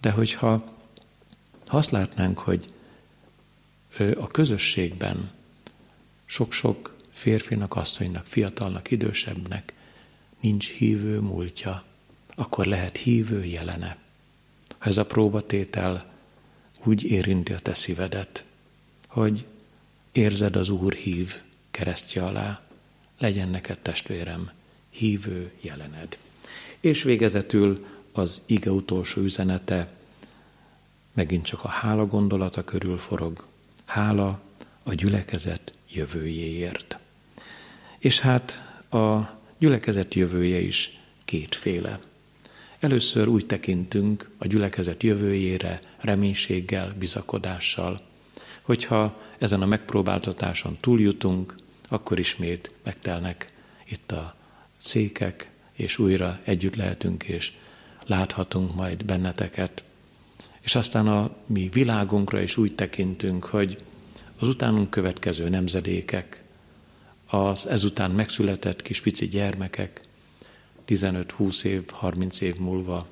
de 0.00 0.10
hogyha 0.10 0.78
ha 1.66 1.76
azt 1.76 1.90
látnánk, 1.90 2.38
hogy 2.38 2.72
a 3.98 4.26
közösségben 4.26 5.30
sok-sok 6.24 6.96
férfinak, 7.12 7.76
asszonynak, 7.76 8.26
fiatalnak, 8.26 8.90
idősebbnek 8.90 9.72
nincs 10.40 10.68
hívő 10.68 11.20
múltja, 11.20 11.84
akkor 12.34 12.66
lehet 12.66 12.96
hívő 12.96 13.44
jelene. 13.44 13.96
Ha 14.78 14.88
ez 14.88 14.96
a 14.96 15.06
próbatétel 15.06 16.12
úgy 16.84 17.04
érinti 17.04 17.52
a 17.52 17.58
te 17.58 17.74
szívedet, 17.74 18.44
hogy 19.06 19.46
érzed 20.12 20.56
az 20.56 20.68
Úr 20.68 20.92
hív 20.92 21.36
keresztje 21.70 22.22
alá, 22.22 22.62
legyen 23.18 23.48
neked 23.48 23.78
testvérem 23.78 24.50
hívő 24.90 25.52
jelened. 25.60 26.18
És 26.80 27.02
végezetül 27.02 27.86
az 28.12 28.40
ige 28.46 28.70
utolsó 28.70 29.20
üzenete 29.20 29.92
megint 31.12 31.44
csak 31.44 31.64
a 31.64 31.68
hála 31.68 32.06
gondolata 32.06 32.64
körül 32.64 32.98
forog. 32.98 33.44
Hála 33.84 34.40
a 34.82 34.94
gyülekezet 34.94 35.72
jövőjéért. 35.92 36.98
És 37.98 38.20
hát 38.20 38.62
a 38.90 39.38
gyülekezet 39.58 40.14
jövője 40.14 40.58
is 40.58 41.00
kétféle. 41.24 41.98
Először 42.78 43.28
úgy 43.28 43.46
tekintünk 43.46 44.30
a 44.38 44.46
gyülekezet 44.46 45.02
jövőjére 45.02 45.80
reménységgel, 45.98 46.94
bizakodással, 46.98 48.00
hogyha 48.62 49.20
ezen 49.38 49.62
a 49.62 49.66
megpróbáltatáson 49.66 50.76
túljutunk, 50.80 51.56
akkor 51.88 52.18
ismét 52.18 52.70
megtelnek 52.82 53.52
itt 53.88 54.12
a 54.12 54.34
székek, 54.78 55.50
és 55.72 55.98
újra 55.98 56.40
együtt 56.44 56.76
lehetünk, 56.76 57.22
és 57.24 57.52
láthatunk 58.10 58.74
majd 58.74 59.04
benneteket. 59.04 59.82
És 60.60 60.74
aztán 60.74 61.08
a 61.08 61.30
mi 61.46 61.68
világunkra 61.72 62.40
is 62.40 62.56
úgy 62.56 62.74
tekintünk, 62.74 63.44
hogy 63.44 63.78
az 64.38 64.48
utánunk 64.48 64.90
következő 64.90 65.48
nemzedékek, 65.48 66.42
az 67.26 67.66
ezután 67.66 68.10
megszületett 68.10 68.82
kis 68.82 69.00
pici 69.00 69.28
gyermekek 69.28 70.00
15-20 70.88 71.64
év, 71.64 71.88
30 71.90 72.40
év 72.40 72.56
múlva 72.56 73.06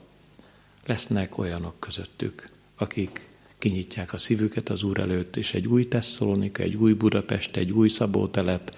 lesznek 0.87 1.39
olyanok 1.39 1.81
közöttük, 1.81 2.51
akik 2.77 3.29
kinyitják 3.59 4.13
a 4.13 4.19
szívüket 4.19 4.69
az 4.69 4.83
Úr 4.83 4.99
előtt, 5.01 5.37
és 5.37 5.55
egy 5.55 5.67
új 5.67 5.89
Tesszalonika, 5.89 6.63
egy 6.63 6.77
új 6.77 6.93
Budapest, 6.93 7.57
egy 7.57 7.73
új 7.73 7.89
Szabótelep, 7.89 8.77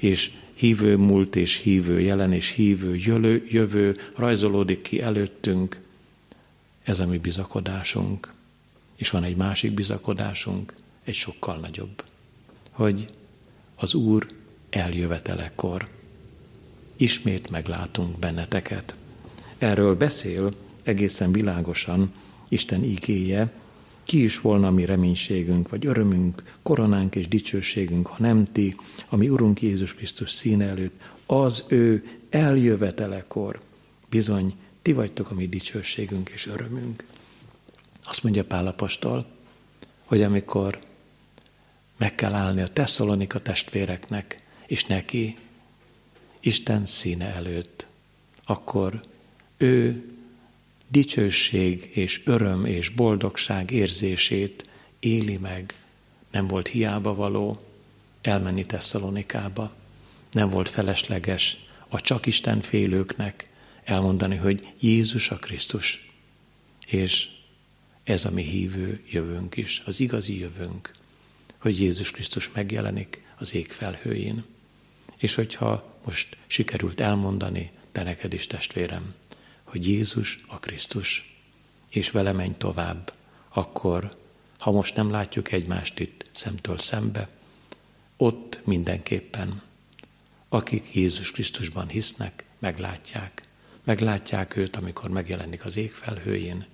és 0.00 0.30
hívő 0.54 0.96
múlt 0.96 1.36
és 1.36 1.56
hívő 1.56 2.00
jelen 2.00 2.32
és 2.32 2.48
hívő 2.50 2.96
jövő, 2.96 3.46
jövő 3.48 3.96
rajzolódik 4.16 4.82
ki 4.82 5.00
előttünk. 5.00 5.80
Ez 6.82 6.98
a 7.00 7.06
mi 7.06 7.18
bizakodásunk. 7.18 8.32
És 8.96 9.10
van 9.10 9.24
egy 9.24 9.36
másik 9.36 9.72
bizakodásunk, 9.72 10.74
egy 11.04 11.14
sokkal 11.14 11.56
nagyobb, 11.56 12.04
hogy 12.70 13.08
az 13.74 13.94
Úr 13.94 14.26
eljövetelekor 14.70 15.88
ismét 16.96 17.50
meglátunk 17.50 18.18
benneteket. 18.18 18.94
Erről 19.58 19.96
beszél 19.96 20.48
egészen 20.82 21.32
világosan 21.32 22.12
Isten 22.48 22.84
igéje, 22.84 23.52
ki 24.10 24.22
is 24.22 24.40
volna 24.40 24.70
mi 24.70 24.84
reménységünk, 24.84 25.68
vagy 25.68 25.86
örömünk, 25.86 26.56
koronánk 26.62 27.14
és 27.16 27.28
dicsőségünk, 27.28 28.06
ha 28.06 28.16
nem 28.18 28.44
ti, 28.44 28.76
ami 29.08 29.28
Urunk 29.28 29.62
Jézus 29.62 29.94
Krisztus 29.94 30.30
színe 30.30 30.66
előtt, 30.66 31.00
az 31.26 31.64
ő 31.68 32.04
eljövetelekor. 32.30 33.60
Bizony, 34.08 34.54
ti 34.82 34.92
vagytok 34.92 35.30
a 35.30 35.34
mi 35.34 35.48
dicsőségünk 35.48 36.28
és 36.28 36.46
örömünk. 36.46 37.04
Azt 38.04 38.22
mondja 38.22 38.44
Pálapostól, 38.44 39.26
hogy 40.04 40.22
amikor 40.22 40.78
meg 41.96 42.14
kell 42.14 42.34
állni 42.34 42.60
a 42.60 42.68
Tesszalonika 42.68 43.40
testvéreknek, 43.40 44.42
és 44.66 44.84
neki, 44.84 45.36
Isten 46.40 46.86
színe 46.86 47.34
előtt, 47.34 47.86
akkor 48.44 49.00
ő 49.56 50.04
dicsőség 50.90 51.90
és 51.94 52.20
öröm 52.24 52.64
és 52.64 52.88
boldogság 52.88 53.70
érzését 53.70 54.66
éli 54.98 55.36
meg. 55.36 55.74
Nem 56.30 56.46
volt 56.46 56.68
hiába 56.68 57.14
való 57.14 57.60
elmenni 58.20 58.66
Tesszalonikába. 58.66 59.74
Nem 60.32 60.50
volt 60.50 60.68
felesleges 60.68 61.56
a 61.88 62.00
csak 62.00 62.26
Isten 62.26 62.60
félőknek 62.60 63.48
elmondani, 63.84 64.36
hogy 64.36 64.72
Jézus 64.80 65.30
a 65.30 65.36
Krisztus. 65.36 66.10
És 66.86 67.28
ez 68.02 68.24
a 68.24 68.30
mi 68.30 68.42
hívő 68.42 69.02
jövőnk 69.10 69.56
is, 69.56 69.82
az 69.84 70.00
igazi 70.00 70.38
jövőnk, 70.38 70.94
hogy 71.58 71.80
Jézus 71.80 72.10
Krisztus 72.10 72.50
megjelenik 72.52 73.24
az 73.38 73.54
ég 73.54 73.72
felhőjén. 73.72 74.44
És 75.16 75.34
hogyha 75.34 75.98
most 76.04 76.36
sikerült 76.46 77.00
elmondani, 77.00 77.70
te 77.92 78.02
neked 78.02 78.32
is 78.32 78.46
testvérem, 78.46 79.14
hogy 79.70 79.88
Jézus 79.88 80.44
a 80.46 80.58
Krisztus, 80.58 81.38
és 81.88 82.10
vele 82.10 82.32
menj 82.32 82.54
tovább, 82.58 83.12
akkor, 83.48 84.16
ha 84.58 84.70
most 84.70 84.96
nem 84.96 85.10
látjuk 85.10 85.52
egymást 85.52 85.98
itt 85.98 86.26
szemtől 86.32 86.78
szembe, 86.78 87.28
ott 88.16 88.60
mindenképpen, 88.64 89.62
akik 90.48 90.94
Jézus 90.94 91.30
Krisztusban 91.30 91.88
hisznek, 91.88 92.44
meglátják. 92.58 93.42
Meglátják 93.84 94.56
őt, 94.56 94.76
amikor 94.76 95.10
megjelenik 95.10 95.64
az 95.64 95.76
ég 95.76 95.92
felhőjén, 95.92 96.66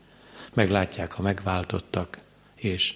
meglátják 0.55 1.19
a 1.19 1.23
megváltottak, 1.23 2.21
és 2.55 2.95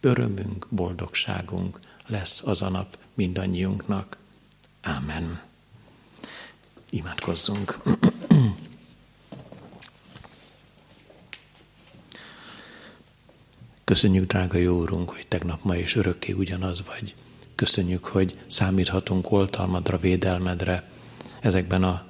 örömünk, 0.00 0.66
boldogságunk 0.70 1.80
lesz 2.06 2.42
az 2.44 2.62
a 2.62 2.68
nap 2.68 2.98
mindannyiunknak. 3.14 4.16
Amen. 4.82 5.42
Imádkozzunk. 6.90 7.78
Köszönjük, 13.84 14.26
drága 14.26 14.58
jó 14.58 14.78
úrunk, 14.78 15.10
hogy 15.10 15.26
tegnap, 15.26 15.64
ma 15.64 15.76
és 15.76 15.94
örökké 15.96 16.32
ugyanaz 16.32 16.82
vagy. 16.86 17.14
Köszönjük, 17.54 18.04
hogy 18.04 18.38
számíthatunk 18.46 19.30
oltalmadra, 19.30 19.98
védelmedre 19.98 20.90
ezekben 21.40 21.82
a 21.82 22.06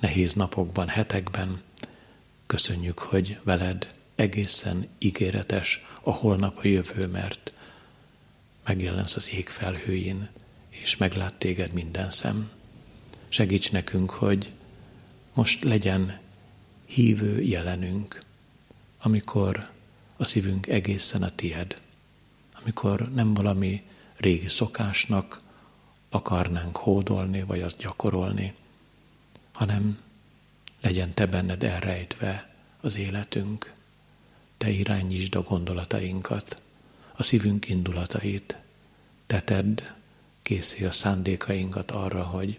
nehéz 0.00 0.34
napokban, 0.34 0.88
hetekben. 0.88 1.62
Köszönjük, 2.46 2.98
hogy 2.98 3.38
veled 3.42 3.92
egészen 4.14 4.88
ígéretes 4.98 5.84
a 6.02 6.10
holnap 6.10 6.58
a 6.58 6.66
jövő, 6.66 7.06
mert 7.06 7.52
megjelensz 8.64 9.16
az 9.16 9.32
ég 9.32 9.48
felhőjén, 9.48 10.28
és 10.68 10.96
meglát 10.96 11.34
téged 11.34 11.72
minden 11.72 12.10
szem. 12.10 12.50
Segíts 13.28 13.72
nekünk, 13.72 14.10
hogy 14.10 14.50
most 15.32 15.64
legyen 15.64 16.18
hívő 16.86 17.42
jelenünk, 17.42 18.22
amikor 18.98 19.72
a 20.16 20.24
szívünk 20.24 20.66
egészen 20.66 21.22
a 21.22 21.30
tied, 21.30 21.80
amikor 22.62 23.12
nem 23.12 23.34
valami 23.34 23.82
régi 24.16 24.48
szokásnak 24.48 25.40
akarnánk 26.08 26.76
hódolni, 26.76 27.42
vagy 27.42 27.60
azt 27.60 27.78
gyakorolni, 27.78 28.54
hanem 29.52 29.98
legyen 30.80 31.14
te 31.14 31.26
benned 31.26 31.62
elrejtve 31.62 32.54
az 32.80 32.96
életünk. 32.96 33.72
Te 34.56 34.70
irányítsd 34.70 35.34
a 35.34 35.42
gondolatainkat, 35.42 36.60
a 37.12 37.22
szívünk 37.22 37.68
indulatait. 37.68 38.58
Te 39.26 39.40
tedd 39.42 39.80
készé 40.42 40.84
a 40.84 40.90
szándékainkat 40.90 41.90
arra, 41.90 42.22
hogy 42.22 42.58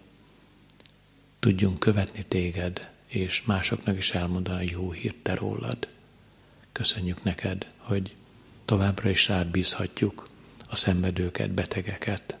tudjunk 1.38 1.78
követni 1.78 2.22
téged, 2.22 2.90
és 3.06 3.42
másoknak 3.42 3.96
is 3.96 4.10
elmondani 4.10 4.66
a 4.66 4.70
jó 4.70 4.90
hírt 4.90 5.16
te 5.16 5.34
rólad. 5.34 5.88
Köszönjük 6.76 7.22
neked, 7.22 7.66
hogy 7.76 8.14
továbbra 8.64 9.10
is 9.10 9.28
rád 9.28 9.46
bízhatjuk 9.46 10.28
a 10.66 10.76
szenvedőket, 10.76 11.50
betegeket, 11.50 12.36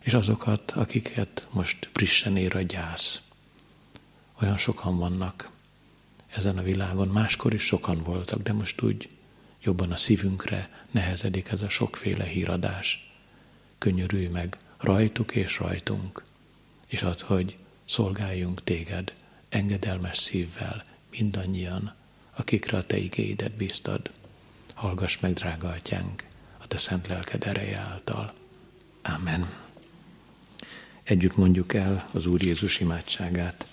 és 0.00 0.14
azokat, 0.14 0.70
akiket 0.70 1.46
most 1.50 1.88
frissen 1.92 2.36
ér 2.36 2.56
a 2.56 2.60
gyász. 2.62 3.22
Olyan 4.40 4.56
sokan 4.56 4.98
vannak 4.98 5.50
ezen 6.26 6.58
a 6.58 6.62
világon, 6.62 7.08
máskor 7.08 7.54
is 7.54 7.62
sokan 7.62 8.02
voltak, 8.02 8.42
de 8.42 8.52
most 8.52 8.82
úgy 8.82 9.08
jobban 9.62 9.92
a 9.92 9.96
szívünkre 9.96 10.84
nehezedik 10.90 11.48
ez 11.48 11.62
a 11.62 11.68
sokféle 11.68 12.24
híradás. 12.24 13.12
Könyörülj 13.78 14.26
meg 14.26 14.56
rajtuk 14.76 15.34
és 15.34 15.58
rajtunk, 15.58 16.24
és 16.86 17.02
add, 17.02 17.22
hogy 17.22 17.56
szolgáljunk 17.84 18.64
téged 18.64 19.12
engedelmes 19.48 20.18
szívvel 20.18 20.84
mindannyian, 21.10 21.94
akikre 22.36 22.76
a 22.76 22.86
te 22.86 22.96
igéidet 22.96 23.52
bíztad. 23.52 24.10
Hallgass 24.74 25.18
meg, 25.20 25.32
drága 25.32 25.68
atyánk, 25.68 26.24
a 26.58 26.66
te 26.66 26.76
szent 26.76 27.06
lelked 27.06 27.46
ereje 27.46 27.78
által. 27.78 28.32
Amen. 29.02 29.48
Együtt 31.02 31.36
mondjuk 31.36 31.74
el 31.74 32.08
az 32.12 32.26
Úr 32.26 32.42
Jézus 32.42 32.80
imádságát. 32.80 33.66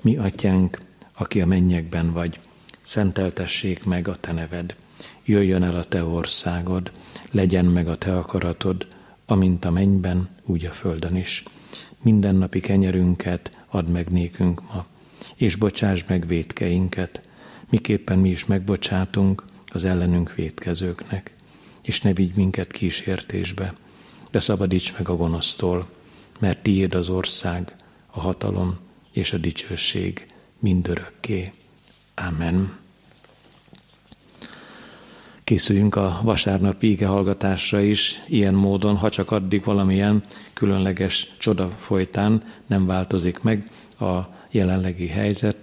Mi, 0.00 0.16
atyánk, 0.16 0.80
aki 1.12 1.40
a 1.40 1.46
mennyekben 1.46 2.12
vagy, 2.12 2.38
szenteltessék 2.80 3.84
meg 3.84 4.08
a 4.08 4.16
te 4.16 4.32
neved. 4.32 4.76
Jöjjön 5.24 5.62
el 5.62 5.76
a 5.76 5.84
te 5.84 6.04
országod, 6.04 6.92
legyen 7.30 7.64
meg 7.64 7.88
a 7.88 7.98
te 7.98 8.16
akaratod, 8.16 8.86
amint 9.26 9.64
a 9.64 9.70
mennyben, 9.70 10.28
úgy 10.44 10.64
a 10.64 10.72
földön 10.72 11.16
is. 11.16 11.44
Mindennapi 12.02 12.60
kenyerünket 12.60 13.58
add 13.68 13.84
meg 13.84 14.08
nékünk 14.08 14.62
ma, 14.72 14.86
és 15.34 15.56
bocsáss 15.56 16.04
meg 16.06 16.26
védkeinket, 16.26 17.20
miképpen 17.72 18.18
mi 18.18 18.30
is 18.30 18.44
megbocsátunk 18.44 19.44
az 19.66 19.84
ellenünk 19.84 20.34
védkezőknek, 20.34 21.34
és 21.82 22.00
ne 22.00 22.12
vigy 22.12 22.34
minket 22.34 22.72
kísértésbe, 22.72 23.74
de 24.30 24.40
szabadíts 24.40 24.92
meg 24.96 25.08
a 25.08 25.16
gonosztól, 25.16 25.86
mert 26.38 26.62
tiéd 26.62 26.94
az 26.94 27.08
ország, 27.08 27.74
a 28.06 28.20
hatalom 28.20 28.78
és 29.12 29.32
a 29.32 29.36
dicsőség 29.36 30.26
mindörökké. 30.58 31.52
Amen. 32.14 32.76
Készüljünk 35.44 35.94
a 35.94 36.20
vasárnapi 36.22 36.90
ige 36.90 37.06
hallgatásra 37.06 37.80
is, 37.80 38.22
ilyen 38.28 38.54
módon, 38.54 38.96
ha 38.96 39.10
csak 39.10 39.30
addig 39.30 39.64
valamilyen 39.64 40.24
különleges 40.52 41.34
csoda 41.38 41.68
folytán 41.68 42.42
nem 42.66 42.86
változik 42.86 43.40
meg 43.40 43.70
a 44.00 44.20
jelenlegi 44.50 45.06
helyzet, 45.06 45.61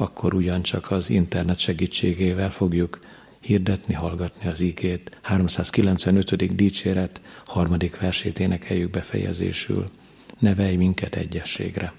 akkor 0.00 0.34
ugyancsak 0.34 0.90
az 0.90 1.10
internet 1.10 1.58
segítségével 1.58 2.50
fogjuk 2.50 2.98
hirdetni, 3.40 3.94
hallgatni 3.94 4.48
az 4.48 4.60
ígét. 4.60 5.18
395. 5.22 6.54
dicséret 6.54 7.20
harmadik 7.46 8.00
versét 8.00 8.38
énekeljük 8.38 8.90
befejezésül. 8.90 9.90
Nevelj 10.38 10.76
minket 10.76 11.14
egyességre. 11.16 11.92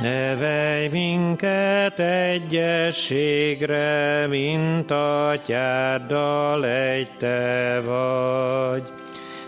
Nevelj 0.00 0.88
minket 0.88 1.98
egyességre, 2.00 3.46
mint 4.26 4.90
atyáddal 4.90 6.66
egy 6.66 7.10
te 7.18 7.80
vagy. 7.84 8.82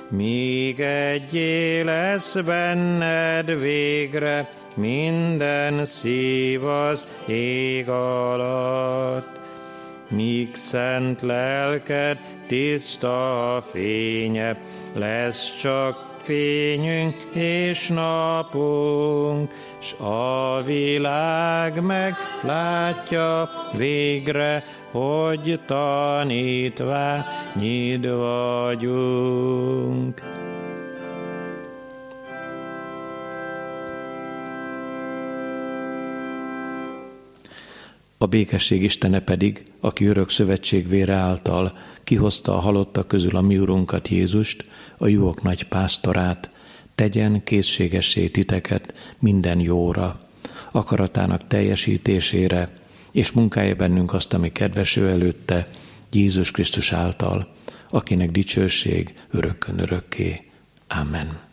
Míg 0.08 0.80
egyé 0.80 1.80
lesz 1.80 2.36
benned 2.36 3.58
végre, 3.58 4.50
minden 4.74 5.84
szív 5.84 6.64
az 6.64 7.06
ég 7.26 7.88
alatt. 7.88 9.40
míg 10.08 10.54
szent 10.54 11.22
lelked 11.22 12.18
tiszta 12.46 13.62
fénye, 13.72 14.56
lesz 14.94 15.60
csak 15.60 16.07
fényünk 16.28 17.16
és 17.34 17.88
napunk, 17.88 19.50
s 19.78 19.92
a 19.92 20.62
világ 20.62 21.82
meglátja 21.82 23.50
végre, 23.76 24.64
hogy 24.90 25.60
tanítványid 25.66 28.08
vagyunk. 28.08 30.22
A 38.18 38.26
békesség 38.26 38.82
Istene 38.82 39.20
pedig, 39.20 39.62
aki 39.80 40.06
örök 40.06 40.30
szövetség 40.30 40.88
vére 40.88 41.14
által 41.14 41.78
kihozta 42.04 42.54
a 42.54 42.60
halottak 42.60 43.08
közül 43.08 43.36
a 43.36 43.40
mi 43.40 43.58
urunkat 43.58 44.08
Jézust, 44.08 44.64
a 44.98 45.06
jók 45.06 45.42
nagy 45.42 45.62
pásztorát, 45.62 46.50
tegyen 46.94 47.44
készségessé 47.44 48.28
titeket 48.28 49.14
minden 49.18 49.60
jóra, 49.60 50.20
akaratának 50.72 51.46
teljesítésére, 51.46 52.70
és 53.12 53.32
munkálja 53.32 53.74
bennünk 53.74 54.12
azt, 54.12 54.34
ami 54.34 54.52
kedves 54.52 54.96
ő 54.96 55.08
előtte, 55.08 55.68
Jézus 56.10 56.50
Krisztus 56.50 56.92
által, 56.92 57.52
akinek 57.90 58.30
dicsőség 58.30 59.14
örökkön 59.30 59.78
örökké. 59.78 60.42
Amen. 60.88 61.47